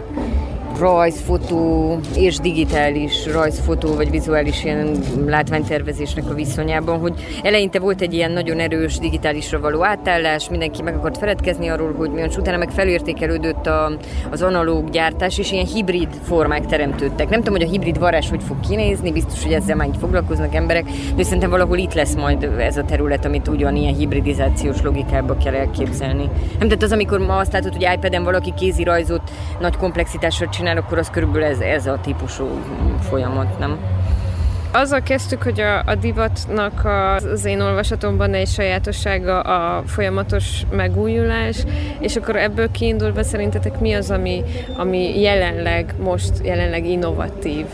rajzfotó 0.79 1.99
és 2.17 2.37
digitális 2.37 3.27
rajzfotó 3.33 3.95
vagy 3.95 4.11
vizuális 4.11 4.64
ilyen 4.64 4.99
látványtervezésnek 5.27 6.31
a 6.31 6.35
viszonyában, 6.35 6.99
hogy 6.99 7.41
eleinte 7.43 7.79
volt 7.79 8.01
egy 8.01 8.14
ilyen 8.14 8.31
nagyon 8.31 8.59
erős 8.59 8.99
digitálisra 8.99 9.61
való 9.61 9.85
átállás, 9.85 10.49
mindenki 10.49 10.83
meg 10.83 10.97
akart 10.97 11.19
feledkezni 11.19 11.69
arról, 11.69 11.95
hogy 11.95 12.11
milyen 12.11 12.31
utána 12.38 12.57
meg 12.57 12.71
felértékelődött 12.71 13.67
a, 13.67 13.93
az 14.31 14.43
analóg 14.43 14.91
gyártás, 14.91 15.38
és 15.38 15.53
ilyen 15.53 15.67
hibrid 15.67 16.09
formák 16.23 16.67
teremtődtek. 16.67 17.29
Nem 17.29 17.38
tudom, 17.43 17.59
hogy 17.59 17.69
a 17.69 17.71
hibrid 17.71 17.99
varázs 17.99 18.29
hogy 18.29 18.43
fog 18.43 18.61
kinézni, 18.69 19.12
biztos, 19.12 19.43
hogy 19.43 19.53
ezzel 19.53 19.77
már 19.77 19.88
így 19.88 19.97
foglalkoznak 20.01 20.55
emberek, 20.55 20.85
de 21.17 21.23
szerintem 21.23 21.51
valahol 21.51 21.79
itt 21.79 21.95
lesz 21.95 22.14
majd 22.14 22.43
ez 22.43 22.77
a 22.77 22.85
terület, 22.85 23.25
amit 23.25 23.49
ugyanilyen 23.49 23.95
hibridizációs 23.95 24.83
logikába 24.83 25.37
kell 25.37 25.55
elképzelni. 25.55 26.31
Nem 26.59 26.69
tehát 26.69 26.83
az, 26.83 26.93
amikor 26.93 27.19
ma 27.19 27.37
azt 27.37 27.53
látod, 27.53 27.73
hogy 27.73 27.88
iPad-en 27.95 28.25
valaki 28.25 28.53
kézi 28.57 28.83
rajzot 28.83 29.31
nagy 29.61 29.77
komplexitásra 29.77 30.49
csinál, 30.49 30.67
csinál, 30.68 30.83
akkor 30.83 30.98
az 30.98 31.11
körülbelül 31.11 31.46
ez, 31.46 31.59
ez 31.59 31.87
a 31.87 31.98
típusú 32.02 32.46
folyamat, 33.00 33.59
nem? 33.59 33.78
Azzal 34.72 35.00
kezdtük, 35.00 35.42
hogy 35.42 35.61
a, 35.61 35.83
a 35.87 35.94
divatnak 35.94 36.85
az 36.85 37.44
én 37.44 37.61
olvasatomban 37.61 38.35
egy 38.35 38.48
sajátossága 38.48 39.40
a 39.40 39.83
folyamatos 39.87 40.62
megújulás, 40.70 41.64
és 41.98 42.16
akkor 42.16 42.37
ebből 42.37 42.70
kiindulva 42.70 43.22
szerintetek 43.22 43.81
mi 43.81 43.92
az, 43.92 44.11
ami, 44.11 44.42
ami 44.76 45.20
jelenleg, 45.20 45.94
most 46.02 46.33
jelenleg 46.42 46.87
innovatív 46.87 47.66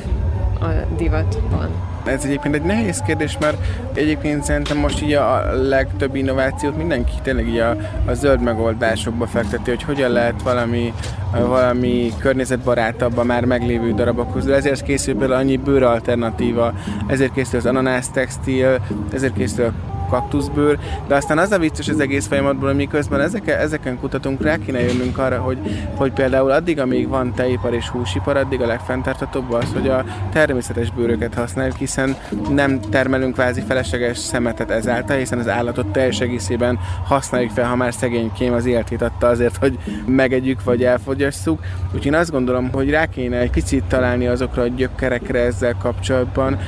a 0.60 0.66
divatban? 0.96 1.93
Ez 2.04 2.24
egyébként 2.24 2.54
egy 2.54 2.62
nehéz 2.62 2.98
kérdés, 2.98 3.38
mert 3.40 3.56
egyébként 3.94 4.44
szerintem 4.44 4.76
most 4.76 5.02
így 5.02 5.12
a 5.12 5.52
legtöbb 5.68 6.14
innovációt 6.14 6.76
mindenki 6.76 7.12
tényleg 7.22 7.48
így 7.48 7.58
a, 7.58 7.76
a 8.06 8.14
zöld 8.14 8.40
megoldásokba 8.40 9.26
fekteti, 9.26 9.70
hogy 9.70 9.82
hogyan 9.82 10.10
lehet 10.10 10.42
valami, 10.42 10.92
valami 11.32 12.12
környezetbarátabb 12.18 13.18
a 13.18 13.24
már 13.24 13.44
meglévő 13.44 13.92
darabok 13.94 14.32
közül. 14.32 14.54
Ezért 14.54 14.82
készül 14.82 15.16
például 15.16 15.40
annyi 15.40 15.56
bőr 15.56 15.82
alternatíva, 15.82 16.72
ezért 17.06 17.32
készül 17.32 17.58
az 17.58 17.66
ananász 17.66 18.08
textil, 18.08 18.80
ezért 19.12 19.34
készül 19.34 19.64
a 19.64 19.93
kaktuszbőr, 20.14 20.78
de 21.06 21.14
aztán 21.14 21.38
az 21.38 21.52
a 21.52 21.58
vicces 21.58 21.88
az 21.88 22.00
egész 22.00 22.26
folyamatból, 22.26 22.68
hogy 22.68 22.76
miközben 22.76 23.20
ezeken, 23.20 23.58
ezeken 23.58 23.98
kutatunk, 23.98 24.42
rá 24.42 24.56
kéne 24.56 24.80
jönnünk 24.80 25.18
arra, 25.18 25.40
hogy, 25.40 25.58
hogy 25.94 26.12
például 26.12 26.50
addig, 26.50 26.80
amíg 26.80 27.08
van 27.08 27.34
tejipar 27.34 27.74
és 27.74 27.88
húsipar, 27.88 28.36
addig 28.36 28.60
a 28.60 28.66
legfenntartatóbb 28.66 29.52
az, 29.52 29.72
hogy 29.72 29.88
a 29.88 30.04
természetes 30.32 30.90
bőröket 30.90 31.34
használjuk, 31.34 31.76
hiszen 31.76 32.16
nem 32.50 32.80
termelünk 32.80 33.34
kvázi 33.34 33.60
felesleges 33.60 34.18
szemetet 34.18 34.70
ezáltal, 34.70 35.16
hiszen 35.16 35.38
az 35.38 35.48
állatot 35.48 35.86
teljes 35.86 36.20
egészében 36.20 36.78
használjuk 37.04 37.50
fel, 37.50 37.68
ha 37.68 37.76
már 37.76 37.94
szegény 37.94 38.32
kém 38.32 38.52
az 38.52 38.66
életét 38.66 39.02
adta 39.02 39.26
azért, 39.26 39.56
hogy 39.56 39.78
megegyük 40.06 40.64
vagy 40.64 40.84
elfogyasszuk. 40.84 41.60
Úgyhogy 41.86 42.06
én 42.06 42.14
azt 42.14 42.30
gondolom, 42.30 42.70
hogy 42.72 42.90
rá 42.90 43.06
kéne 43.06 43.38
egy 43.38 43.50
picit 43.50 43.84
találni 43.84 44.26
azokra 44.26 44.62
a 44.62 44.66
gyökerekre 44.66 45.38
ezzel 45.38 45.74
kapcsolatban, 45.82 46.58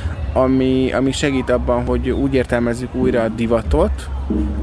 ami, 0.42 0.92
ami 0.92 1.12
segít 1.12 1.50
abban, 1.50 1.86
hogy 1.86 2.10
úgy 2.10 2.34
értelmezzük 2.34 2.94
újra 2.94 3.22
a 3.22 3.28
divatot, 3.28 4.08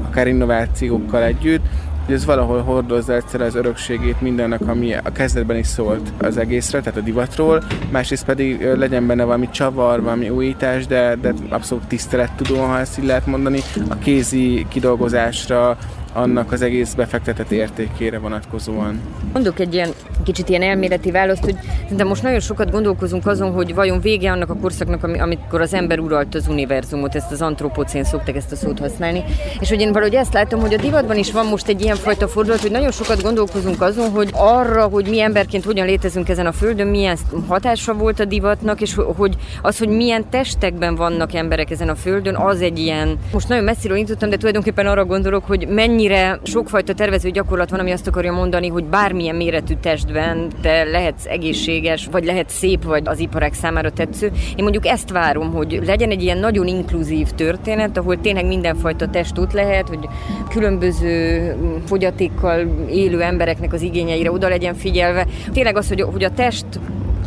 akár 0.06 0.26
innovációkkal 0.26 1.22
együtt, 1.22 1.62
hogy 2.04 2.14
ez 2.14 2.24
valahol 2.24 2.62
hordozza 2.62 3.14
egyszer 3.14 3.40
az 3.40 3.54
örökségét 3.54 4.20
mindennek, 4.20 4.60
ami 4.66 4.94
a 4.94 5.12
kezdetben 5.12 5.56
is 5.56 5.66
szólt 5.66 6.12
az 6.18 6.36
egészre, 6.36 6.80
tehát 6.80 6.98
a 6.98 7.02
divatról, 7.02 7.62
másrészt 7.90 8.24
pedig 8.24 8.62
legyen 8.76 9.06
benne 9.06 9.24
valami 9.24 9.48
csavar, 9.50 10.02
valami 10.02 10.28
újítás, 10.28 10.86
de, 10.86 11.16
de 11.20 11.34
abszolút 11.48 11.86
tisztelettudó, 11.86 12.56
ha 12.56 12.78
ezt 12.78 12.98
így 12.98 13.06
lehet 13.06 13.26
mondani, 13.26 13.60
a 13.88 13.98
kézi 13.98 14.66
kidolgozásra, 14.68 15.78
annak 16.14 16.52
az 16.52 16.62
egész 16.62 16.94
befektetett 16.94 17.50
értékére 17.50 18.18
vonatkozóan. 18.18 19.00
Mondok 19.32 19.60
egy 19.60 19.74
ilyen 19.74 19.88
kicsit 20.24 20.48
ilyen 20.48 20.62
elméleti 20.62 21.10
választ, 21.10 21.44
hogy 21.44 21.56
szerintem 21.82 22.06
most 22.06 22.22
nagyon 22.22 22.40
sokat 22.40 22.70
gondolkozunk 22.70 23.26
azon, 23.26 23.52
hogy 23.52 23.74
vajon 23.74 24.00
vége 24.00 24.30
annak 24.30 24.50
a 24.50 24.56
korszaknak, 24.56 25.02
amikor 25.04 25.60
az 25.60 25.74
ember 25.74 25.98
uralt 25.98 26.34
az 26.34 26.48
univerzumot, 26.48 27.14
ezt 27.14 27.32
az 27.32 27.42
antropocén 27.42 28.04
szoktak 28.04 28.36
ezt 28.36 28.52
a 28.52 28.56
szót 28.56 28.78
használni, 28.78 29.24
és 29.60 29.68
hogy 29.68 29.80
én 29.80 29.92
valahogy 29.92 30.14
ezt 30.14 30.32
látom, 30.32 30.60
hogy 30.60 30.74
a 30.74 30.78
divatban 30.78 31.16
is 31.16 31.32
van 31.32 31.46
most 31.46 31.68
egy 31.68 31.82
ilyen 31.82 31.96
fajta 31.96 32.28
fordulat, 32.28 32.60
hogy 32.60 32.70
nagyon 32.70 32.90
sokat 32.90 33.22
gondolkozunk 33.22 33.80
azon, 33.80 34.10
hogy 34.10 34.30
arra, 34.32 34.86
hogy 34.86 35.08
mi 35.08 35.20
emberként 35.20 35.64
hogyan 35.64 35.86
létezünk 35.86 36.28
ezen 36.28 36.46
a 36.46 36.52
földön, 36.52 36.86
milyen 36.86 37.16
hatása 37.48 37.94
volt 37.94 38.20
a 38.20 38.24
divatnak, 38.24 38.80
és 38.80 38.94
hogy 39.16 39.36
az, 39.62 39.78
hogy 39.78 39.88
milyen 39.88 40.24
testekben 40.30 40.94
vannak 40.94 41.34
emberek 41.34 41.70
ezen 41.70 41.88
a 41.88 41.94
földön, 41.94 42.36
az 42.36 42.60
egy 42.60 42.78
ilyen, 42.78 43.18
most 43.32 43.48
nagyon 43.48 43.64
messziről 43.64 43.96
indítottam, 43.96 44.30
de 44.30 44.36
tulajdonképpen 44.36 44.86
arra 44.86 45.04
gondolok, 45.04 45.46
hogy 45.46 45.68
mennyi 45.68 46.03
mennyire 46.08 46.40
sokfajta 46.42 46.94
tervező 46.94 47.30
gyakorlat 47.30 47.70
van, 47.70 47.80
ami 47.80 47.90
azt 47.90 48.06
akarja 48.06 48.32
mondani, 48.32 48.68
hogy 48.68 48.84
bármilyen 48.84 49.36
méretű 49.36 49.74
testben 49.74 50.48
te 50.62 50.84
lehetsz 50.84 51.26
egészséges, 51.26 52.08
vagy 52.10 52.24
lehet 52.24 52.48
szép, 52.48 52.84
vagy 52.84 53.02
az 53.04 53.18
iparák 53.18 53.54
számára 53.54 53.90
tetsző. 53.90 54.26
Én 54.56 54.62
mondjuk 54.62 54.86
ezt 54.86 55.10
várom, 55.10 55.52
hogy 55.52 55.80
legyen 55.86 56.10
egy 56.10 56.22
ilyen 56.22 56.38
nagyon 56.38 56.66
inkluzív 56.66 57.28
történet, 57.28 57.96
ahol 57.96 58.20
tényleg 58.20 58.46
mindenfajta 58.46 59.08
test 59.08 59.38
ott 59.38 59.52
lehet, 59.52 59.88
hogy 59.88 60.08
különböző 60.48 61.56
fogyatékkal 61.86 62.86
élő 62.90 63.22
embereknek 63.22 63.72
az 63.72 63.82
igényeire 63.82 64.30
oda 64.30 64.48
legyen 64.48 64.74
figyelve. 64.74 65.26
Tényleg 65.52 65.76
az, 65.76 65.88
hogy, 65.88 66.00
hogy 66.00 66.24
a 66.24 66.30
test 66.30 66.66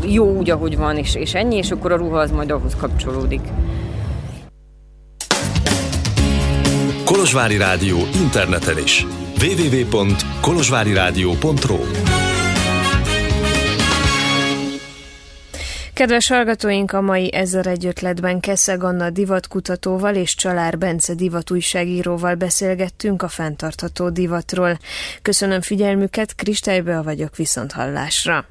jó 0.06 0.38
úgy, 0.38 0.50
ahogy 0.50 0.78
van, 0.78 0.98
és, 0.98 1.16
és 1.16 1.34
ennyi, 1.34 1.56
és 1.56 1.72
akkor 1.72 1.92
a 1.92 1.98
ruha 1.98 2.20
az 2.20 2.32
majd 2.32 2.52
ahhoz 2.52 2.76
kapcsolódik. 2.76 3.42
Kolozsvári 7.08 7.58
Rádió 7.58 7.98
interneten 8.14 8.78
is. 8.78 9.06
www.kolozsváriradio.ro 9.40 11.80
Kedves 15.94 16.28
hallgatóink, 16.28 16.92
a 16.92 17.02
mai 17.02 17.34
Ezer 17.34 17.68
egy 17.68 17.86
ötletben 17.86 18.40
Keszeg 18.40 18.84
Anna 18.84 19.10
divatkutatóval 19.10 20.16
és 20.16 20.36
Csalár 20.36 20.78
Bence 20.78 21.14
divatújságíróval 21.14 22.36
beszélgettünk 22.36 23.22
a 23.22 23.28
fenntartható 23.28 24.10
divatról. 24.10 24.80
Köszönöm 25.22 25.62
figyelmüket, 25.62 26.36
Kristálybe 26.36 27.02
vagyok 27.02 27.36
viszont 27.36 27.72
hallásra. 27.72 28.48